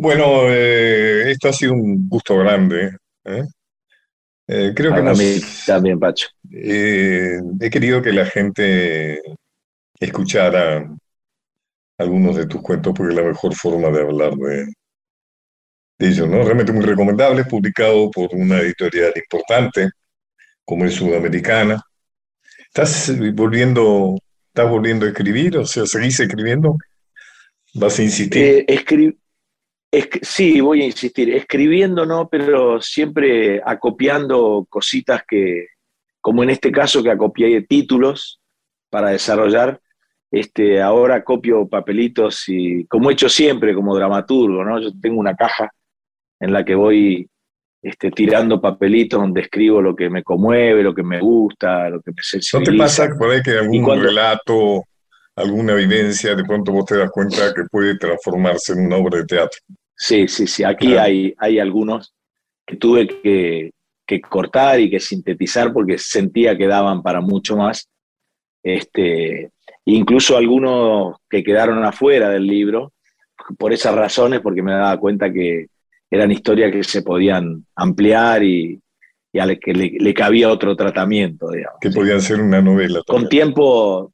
Bueno, 0.00 0.48
eh, 0.48 1.30
esto 1.30 1.48
ha 1.48 1.52
sido 1.52 1.74
un 1.74 2.08
gusto 2.08 2.38
grande, 2.38 2.96
¿eh? 3.24 3.44
Eh, 4.48 4.72
creo 4.74 4.92
que 4.94 5.00
Para 5.00 5.12
mí 5.14 5.24
hemos, 5.24 5.64
también, 5.66 5.98
Pacho. 6.00 6.28
he 6.50 7.70
querido 7.70 8.02
que 8.02 8.12
la 8.12 8.24
gente 8.26 9.20
escuchara 10.00 10.88
algunos 11.98 12.34
de 12.34 12.46
tus 12.46 12.60
cuentos 12.62 12.92
porque 12.96 13.12
es 13.14 13.20
la 13.20 13.28
mejor 13.28 13.54
forma 13.54 13.90
de 13.90 14.00
hablar 14.00 14.34
de, 14.34 14.66
de 15.98 16.08
ellos, 16.08 16.28
¿no? 16.28 16.42
Realmente 16.42 16.72
muy 16.72 16.84
recomendable, 16.84 17.44
publicado 17.44 18.10
por 18.10 18.34
una 18.34 18.58
editorial 18.60 19.12
importante 19.14 19.90
como 20.64 20.84
es 20.86 20.94
Sudamericana. 20.94 21.82
¿Estás 22.58 23.12
volviendo, 23.34 24.16
estás 24.48 24.70
volviendo 24.70 25.06
a 25.06 25.10
escribir? 25.10 25.58
O 25.58 25.66
sea, 25.66 25.86
¿seguís 25.86 26.20
escribiendo? 26.20 26.76
¿Vas 27.74 27.98
a 27.98 28.02
insistir? 28.02 28.42
Eh, 28.44 28.66
escri- 28.68 29.16
esc- 29.92 30.20
sí, 30.22 30.60
voy 30.60 30.82
a 30.82 30.86
insistir, 30.86 31.34
escribiendo 31.34 32.06
no, 32.06 32.28
pero 32.28 32.80
siempre 32.80 33.60
acopiando 33.64 34.66
cositas 34.68 35.22
que, 35.26 35.66
como 36.20 36.42
en 36.42 36.50
este 36.50 36.70
caso 36.70 37.02
que 37.02 37.10
acopié 37.10 37.62
títulos 37.62 38.40
para 38.90 39.10
desarrollar, 39.10 39.80
este, 40.30 40.80
ahora 40.80 41.24
copio 41.24 41.66
papelitos 41.68 42.44
y 42.48 42.86
como 42.86 43.10
he 43.10 43.14
hecho 43.14 43.28
siempre 43.28 43.74
como 43.74 43.96
dramaturgo, 43.96 44.64
¿no? 44.64 44.80
Yo 44.80 44.90
tengo 45.00 45.18
una 45.18 45.34
caja 45.34 45.70
en 46.38 46.52
la 46.52 46.64
que 46.64 46.74
voy 46.74 47.28
este, 47.82 48.10
tirando 48.10 48.60
papelitos 48.60 49.18
donde 49.20 49.40
escribo 49.40 49.80
lo 49.82 49.96
que 49.96 50.08
me 50.10 50.22
conmueve, 50.22 50.82
lo 50.82 50.94
que 50.94 51.02
me 51.02 51.18
gusta, 51.18 51.88
lo 51.88 52.00
que 52.00 52.10
me 52.10 52.16
¿No 52.16 52.22
te 52.22 52.22
sensibiliza. 52.22 52.84
pasa 52.84 53.08
por 53.18 53.30
ahí 53.30 53.42
que 53.42 53.52
algún 53.58 53.82
cuando- 53.82 54.04
relato, 54.04 54.84
alguna 55.34 55.74
vivencia, 55.74 56.34
de 56.34 56.44
pronto 56.44 56.72
vos 56.72 56.84
te 56.84 56.96
das 56.98 57.10
cuenta 57.10 57.52
que 57.54 57.62
puede 57.70 57.96
transformarse 57.98 58.74
en 58.74 58.86
una 58.86 58.96
obra 58.98 59.18
de 59.18 59.24
teatro? 59.24 59.58
Sí, 60.02 60.26
sí, 60.28 60.46
sí. 60.46 60.64
Aquí 60.64 60.86
Claro. 60.88 61.02
hay, 61.02 61.34
hay 61.38 61.58
algunos 61.58 62.14
que 62.66 62.76
tuve 62.76 63.06
que, 63.06 63.72
que 64.06 64.20
cortar 64.22 64.80
y 64.80 64.88
que 64.88 64.98
sintetizar 64.98 65.72
porque 65.74 65.98
sentía 65.98 66.56
que 66.56 66.66
daban 66.66 67.02
para 67.02 67.20
mucho 67.20 67.54
más. 67.56 67.86
Este, 68.62 69.50
incluso 69.84 70.36
algunos 70.38 71.16
que 71.28 71.42
quedaron 71.44 71.84
afuera 71.84 72.30
del 72.30 72.46
libro, 72.46 72.92
por 73.58 73.72
esas 73.74 73.94
razones, 73.94 74.40
porque 74.40 74.62
me 74.62 74.72
daba 74.72 74.96
cuenta 74.98 75.30
que 75.30 75.66
eran 76.10 76.30
historias 76.32 76.72
que 76.72 76.82
se 76.82 77.02
podían 77.02 77.66
ampliar 77.74 78.42
y, 78.42 78.80
y 79.32 79.38
a 79.38 79.54
que 79.56 79.72
le, 79.74 79.90
le 79.98 80.14
cabía 80.14 80.50
otro 80.50 80.74
tratamiento, 80.76 81.50
digamos. 81.50 81.78
Que 81.80 81.90
podían 81.90 82.20
ser 82.22 82.40
una 82.40 82.62
novela 82.62 83.02
Con 83.06 83.22
también. 83.22 83.28
tiempo 83.28 84.12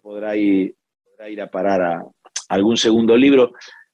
podrá 0.00 0.34
ir, 0.36 0.74
podrá 1.04 1.28
ir 1.30 1.40
a 1.42 1.46
parar 1.50 1.82
a 1.82 2.04
algún 2.48 2.76
segundo 2.76 3.16
libro, 3.16 3.52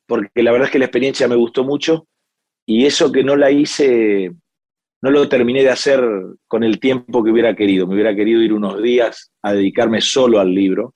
porque 0.09 0.43
la 0.43 0.53
verdad 0.53 0.67
es 0.67 0.73
que 0.73 0.79
la 0.79 0.87
experiencia 0.87 1.29
me 1.29 1.37
gustó 1.37 1.65
mucho 1.65 2.09
y 2.67 2.87
eso 2.87 3.13
que 3.13 3.23
no 3.23 3.37
la 3.37 3.51
hice, 3.51 4.33
no 5.03 5.11
lo 5.11 5.29
terminé 5.29 5.63
de 5.63 5.71
hacer 5.71 6.03
con 6.49 6.65
el 6.65 6.81
tiempo 6.81 7.23
que 7.23 7.31
hubiera 7.31 7.55
querido. 7.55 7.87
Me 7.87 7.95
hubiera 7.95 8.17
querido 8.17 8.41
ir 8.41 8.55
unos 8.55 8.83
días 8.83 9.31
a 9.43 9.53
dedicarme 9.53 10.01
solo 10.01 10.41
al 10.41 10.53
libro, 10.53 10.95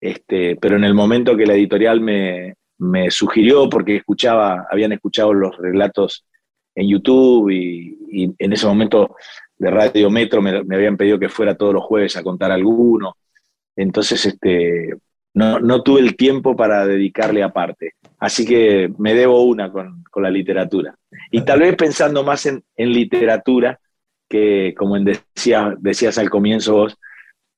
este, 0.00 0.56
pero 0.56 0.76
en 0.76 0.84
el 0.84 0.92
momento 0.92 1.36
que 1.36 1.46
la 1.46 1.54
editorial 1.54 2.00
me, 2.00 2.54
me 2.78 3.10
sugirió, 3.12 3.70
porque 3.70 3.96
escuchaba, 3.96 4.66
habían 4.70 4.92
escuchado 4.92 5.32
los 5.32 5.56
relatos 5.56 6.26
en 6.74 6.88
YouTube 6.88 7.50
y, 7.50 8.34
en 8.38 8.52
ese 8.52 8.66
momento 8.66 9.14
de 9.56 9.70
Radio 9.70 10.10
Metro 10.10 10.42
me, 10.42 10.64
me 10.64 10.76
habían 10.76 10.96
pedido 10.96 11.18
que 11.18 11.28
fuera 11.28 11.56
todos 11.56 11.74
los 11.74 11.84
jueves 11.84 12.16
a 12.16 12.24
contar 12.24 12.50
alguno. 12.50 13.16
Entonces, 13.76 14.26
este, 14.26 14.96
no, 15.36 15.60
no 15.60 15.82
tuve 15.82 16.00
el 16.00 16.16
tiempo 16.16 16.56
para 16.56 16.86
dedicarle 16.86 17.42
aparte. 17.42 17.92
Así 18.18 18.46
que 18.46 18.90
me 18.98 19.12
debo 19.12 19.42
una 19.42 19.70
con, 19.70 20.02
con 20.10 20.22
la 20.22 20.30
literatura. 20.30 20.96
Y 21.30 21.42
tal 21.42 21.60
vez 21.60 21.76
pensando 21.76 22.24
más 22.24 22.46
en, 22.46 22.64
en 22.74 22.90
literatura, 22.90 23.78
que 24.30 24.74
como 24.74 24.96
en 24.96 25.04
decía, 25.04 25.74
decías 25.78 26.16
al 26.16 26.30
comienzo 26.30 26.76
vos, 26.76 26.96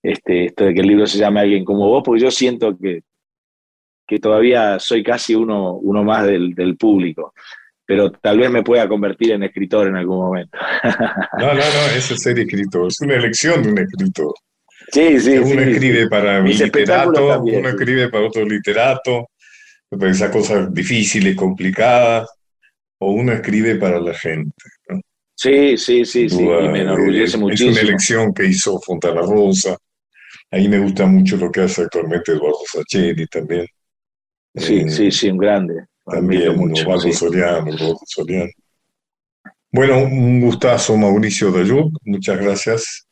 este, 0.02 0.46
esto 0.46 0.64
de 0.64 0.74
que 0.74 0.80
el 0.80 0.88
libro 0.88 1.06
se 1.06 1.18
llame 1.18 1.38
Alguien 1.38 1.64
como 1.64 1.88
vos, 1.88 2.02
porque 2.04 2.22
yo 2.22 2.32
siento 2.32 2.76
que, 2.76 3.02
que 4.08 4.18
todavía 4.18 4.80
soy 4.80 5.04
casi 5.04 5.36
uno, 5.36 5.74
uno 5.74 6.02
más 6.02 6.26
del, 6.26 6.54
del 6.54 6.76
público, 6.76 7.32
pero 7.86 8.10
tal 8.10 8.38
vez 8.38 8.50
me 8.50 8.64
pueda 8.64 8.88
convertir 8.88 9.30
en 9.30 9.44
escritor 9.44 9.86
en 9.86 9.94
algún 9.94 10.18
momento. 10.18 10.58
No, 11.38 11.46
no, 11.46 11.54
no, 11.54 11.96
es 11.96 12.06
ser 12.06 12.40
escritor, 12.40 12.88
es 12.88 13.00
una 13.02 13.14
elección 13.14 13.62
de 13.62 13.70
un 13.70 13.78
escritor. 13.78 14.34
Sí, 14.92 15.20
sí, 15.20 15.38
uno 15.38 15.62
sí, 15.62 15.70
escribe 15.70 16.02
sí. 16.04 16.08
para 16.08 16.38
espectáculos 16.48 17.20
literato, 17.20 17.28
también, 17.28 17.58
uno 17.60 17.68
sí. 17.68 17.74
escribe 17.76 18.08
para 18.10 18.26
otro 18.26 18.44
literato, 18.44 19.30
para 19.90 20.10
esas 20.10 20.30
cosas 20.30 20.72
difíciles, 20.72 21.36
complicadas, 21.36 22.28
o 22.98 23.12
uno 23.12 23.32
escribe 23.32 23.76
para 23.76 24.00
la 24.00 24.14
gente. 24.14 24.52
¿no? 24.88 25.00
Sí, 25.34 25.76
sí, 25.76 26.04
sí, 26.04 26.28
sí, 26.28 26.44
Duda, 26.44 26.64
y 26.64 26.68
me 26.68 26.78
eh, 26.78 26.82
enorgullece 26.82 27.24
Es 27.24 27.34
una 27.34 27.44
muchísimo. 27.44 27.78
elección 27.78 28.34
que 28.34 28.46
hizo 28.46 28.80
Fontana 28.80 29.20
Rosa. 29.22 29.76
Ahí 30.50 30.68
me 30.68 30.78
gusta 30.78 31.06
mucho 31.06 31.36
lo 31.36 31.50
que 31.50 31.60
hace 31.62 31.82
actualmente 31.82 32.32
Eduardo 32.32 32.58
Sacheri 32.72 33.26
también. 33.26 33.66
Sí, 34.54 34.80
Eh, 34.80 34.88
sí, 34.90 35.10
sí, 35.12 35.30
un 35.30 35.38
grande. 35.38 35.74
También 36.04 36.56
mucho. 36.56 36.98
Sí. 37.00 37.12
Soriano, 37.12 37.68
Eduardo 37.72 38.00
Soriano. 38.06 38.50
Bueno, 39.70 39.98
un 39.98 40.40
gustazo, 40.40 40.96
Mauricio 40.96 41.52
Dayud. 41.52 41.92
Muchas 42.04 42.38
gracias 42.38 43.07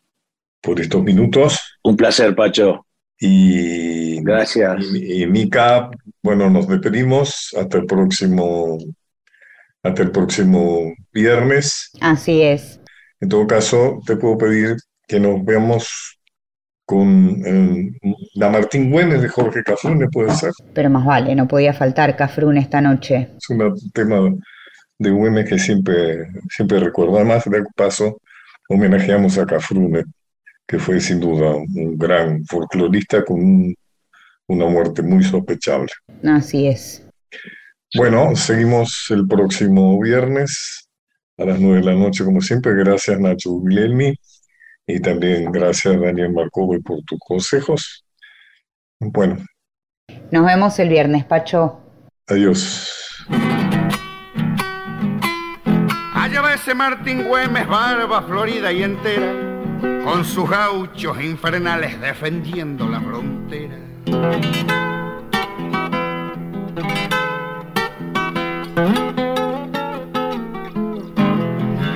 por 0.60 0.80
estos 0.80 1.02
minutos. 1.02 1.78
Un 1.82 1.96
placer, 1.96 2.34
Pacho. 2.34 2.86
Y, 3.18 4.20
Gracias. 4.22 4.86
y, 4.92 5.22
y 5.22 5.26
Mica, 5.26 5.90
bueno, 6.22 6.50
nos 6.50 6.68
despedimos 6.68 7.54
hasta 7.58 7.78
el 7.78 7.86
próximo, 7.86 8.78
hasta 9.82 10.02
el 10.02 10.10
próximo 10.10 10.92
viernes. 11.12 11.90
Así 12.00 12.42
es. 12.42 12.80
En 13.20 13.28
todo 13.28 13.46
caso, 13.46 14.00
te 14.06 14.16
puedo 14.16 14.36
pedir 14.36 14.76
que 15.06 15.18
nos 15.20 15.44
veamos 15.44 16.18
con 16.84 17.42
eh, 17.44 17.90
la 18.34 18.48
Martín 18.48 18.90
Güemes 18.90 19.20
de 19.20 19.28
Jorge 19.28 19.62
Cafrune, 19.64 20.08
puede 20.08 20.32
ser. 20.34 20.52
Pero 20.72 20.88
más 20.88 21.04
vale, 21.04 21.34
no 21.34 21.48
podía 21.48 21.72
faltar 21.74 22.16
Cafrún 22.16 22.58
esta 22.58 22.80
noche. 22.80 23.30
Es 23.36 23.50
un 23.50 23.74
tema 23.92 24.20
de 24.98 25.10
Güemes 25.10 25.48
que 25.48 25.58
siempre, 25.58 26.28
siempre 26.48 26.78
recuerdo. 26.78 27.16
Además, 27.16 27.44
de 27.44 27.64
paso, 27.74 28.20
homenajeamos 28.68 29.36
a 29.38 29.46
Cafrune 29.46 30.04
que 30.66 30.78
fue 30.78 31.00
sin 31.00 31.20
duda 31.20 31.54
un 31.54 31.96
gran 31.96 32.44
folclorista 32.46 33.24
con 33.24 33.74
una 34.48 34.66
muerte 34.66 35.02
muy 35.02 35.22
sospechable. 35.22 35.90
Así 36.24 36.66
es. 36.66 37.06
Bueno, 37.94 38.34
seguimos 38.34 39.06
el 39.10 39.26
próximo 39.26 40.00
viernes 40.00 40.88
a 41.38 41.44
las 41.44 41.60
nueve 41.60 41.78
de 41.78 41.86
la 41.86 41.94
noche, 41.94 42.24
como 42.24 42.40
siempre. 42.40 42.74
Gracias, 42.74 43.18
Nacho 43.18 43.50
Guglielmi. 43.50 44.14
Y 44.88 45.00
también 45.00 45.50
gracias, 45.50 46.00
Daniel 46.00 46.32
Marcovo, 46.32 46.78
por 46.80 47.02
tus 47.02 47.18
consejos. 47.18 48.04
Bueno. 49.00 49.36
Nos 50.30 50.46
vemos 50.46 50.78
el 50.78 50.88
viernes, 50.88 51.24
Pacho. 51.24 51.80
Adiós. 52.28 53.24
Allá 56.14 56.40
va 56.40 56.54
ese 56.54 56.74
Martín 56.74 57.24
Güemes, 57.24 57.66
barba 57.68 58.22
florida 58.22 58.72
y 58.72 58.82
entera, 58.82 59.55
con 60.06 60.24
sus 60.24 60.48
gauchos 60.48 61.20
infernales 61.20 62.00
defendiendo 62.00 62.86
la 62.86 63.00
frontera. 63.00 63.74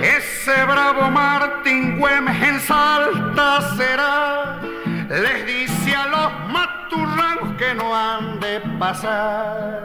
Ese 0.02 0.64
bravo 0.64 1.08
Martín 1.12 2.00
Güemes 2.00 2.42
en 2.42 2.58
Salta 2.58 3.76
será, 3.76 4.60
les 5.08 5.46
dice 5.46 5.94
a 5.94 6.06
los 6.08 6.52
maturranos 6.52 7.56
que 7.58 7.74
no 7.76 7.94
han 7.94 8.40
de 8.40 8.60
pasar. 8.76 9.84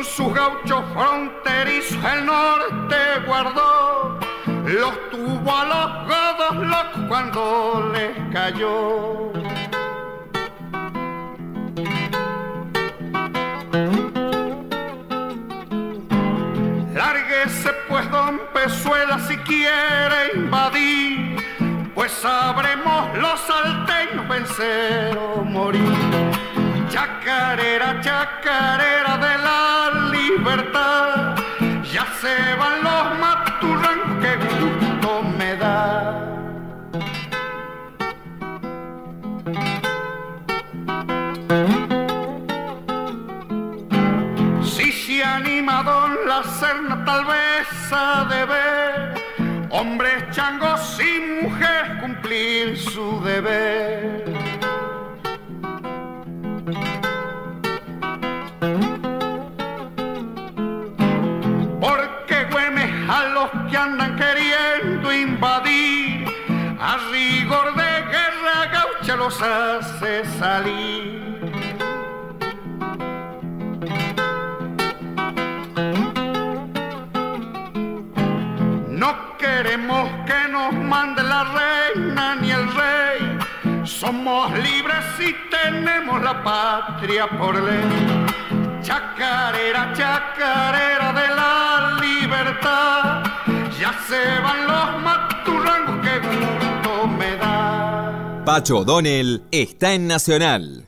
Con 0.00 0.06
sus 0.06 0.32
gauchos 0.32 0.82
fronterizos 0.94 1.98
el 2.02 2.24
norte 2.24 2.96
guardó, 3.26 4.18
los 4.64 5.10
tuvo 5.10 5.54
a 5.54 5.64
los 5.66 6.08
godos 6.08 6.66
locos 6.68 7.04
cuando 7.06 7.92
les 7.92 8.16
cayó. 8.32 9.30
Lárguese 16.94 17.70
pues 17.86 18.10
don 18.10 18.40
Pezuela 18.54 19.18
si 19.28 19.36
quiere 19.36 20.30
invadir, 20.34 21.36
pues 21.94 22.10
sabremos 22.10 23.18
los 23.18 23.38
salteños 23.40 24.26
vencer 24.30 25.18
o 25.18 25.44
morir. 25.44 25.99
Chacarera, 26.90 28.00
chacarera 28.00 29.16
de 29.16 29.34
la 29.46 30.10
libertad, 30.10 31.36
ya 31.84 32.04
se 32.20 32.54
van 32.56 32.82
los 32.82 33.18
maturranos, 33.20 34.18
que 34.20 34.32
gusto 34.36 35.22
me 35.38 35.56
da. 35.56 35.86
Si 44.64 44.90
se 44.90 45.22
anima 45.22 45.84
don 45.84 46.16
la 46.26 46.42
serna 46.58 47.04
tal 47.04 47.24
vez 47.24 47.68
ha 47.92 48.24
de 48.24 48.44
ver, 48.46 49.14
hombres 49.70 50.24
changos 50.32 50.98
y 50.98 51.44
mujeres 51.44 52.00
cumplir 52.00 52.76
su 52.76 53.22
deber. 53.22 54.39
Los 63.40 63.70
que 63.70 63.76
andan 63.76 64.16
queriendo 64.16 65.12
invadir, 65.12 66.26
a 66.78 66.96
rigor 67.10 67.74
de 67.74 67.90
guerra 68.14 68.56
gaucha 68.70 69.16
los 69.16 69.40
hace 69.40 70.26
salir. 70.38 71.20
No 78.88 79.10
queremos 79.38 80.10
que 80.26 80.52
nos 80.52 80.74
mande 80.74 81.22
la 81.22 81.44
reina 81.60 82.34
ni 82.34 82.50
el 82.50 82.66
rey. 82.74 83.38
Somos 83.84 84.52
libres 84.52 85.06
y 85.18 85.34
tenemos 85.48 86.20
la 86.22 86.42
patria 86.42 87.26
por 87.26 87.54
ley. 87.54 88.26
Chacarera, 88.82 89.92
chacarera 89.94 91.12
de 91.12 91.28
la 91.34 91.98
libertad. 92.02 93.29
Ya 93.80 93.98
se 94.06 94.40
van 94.42 94.66
los 94.66 95.02
maturrangos 95.02 96.06
que 96.06 96.18
gusto 96.18 97.06
me 97.06 97.36
da. 97.36 98.42
Pacho 98.44 98.80
O'Donnell 98.80 99.42
está 99.50 99.94
en 99.94 100.06
Nacional. 100.06 100.86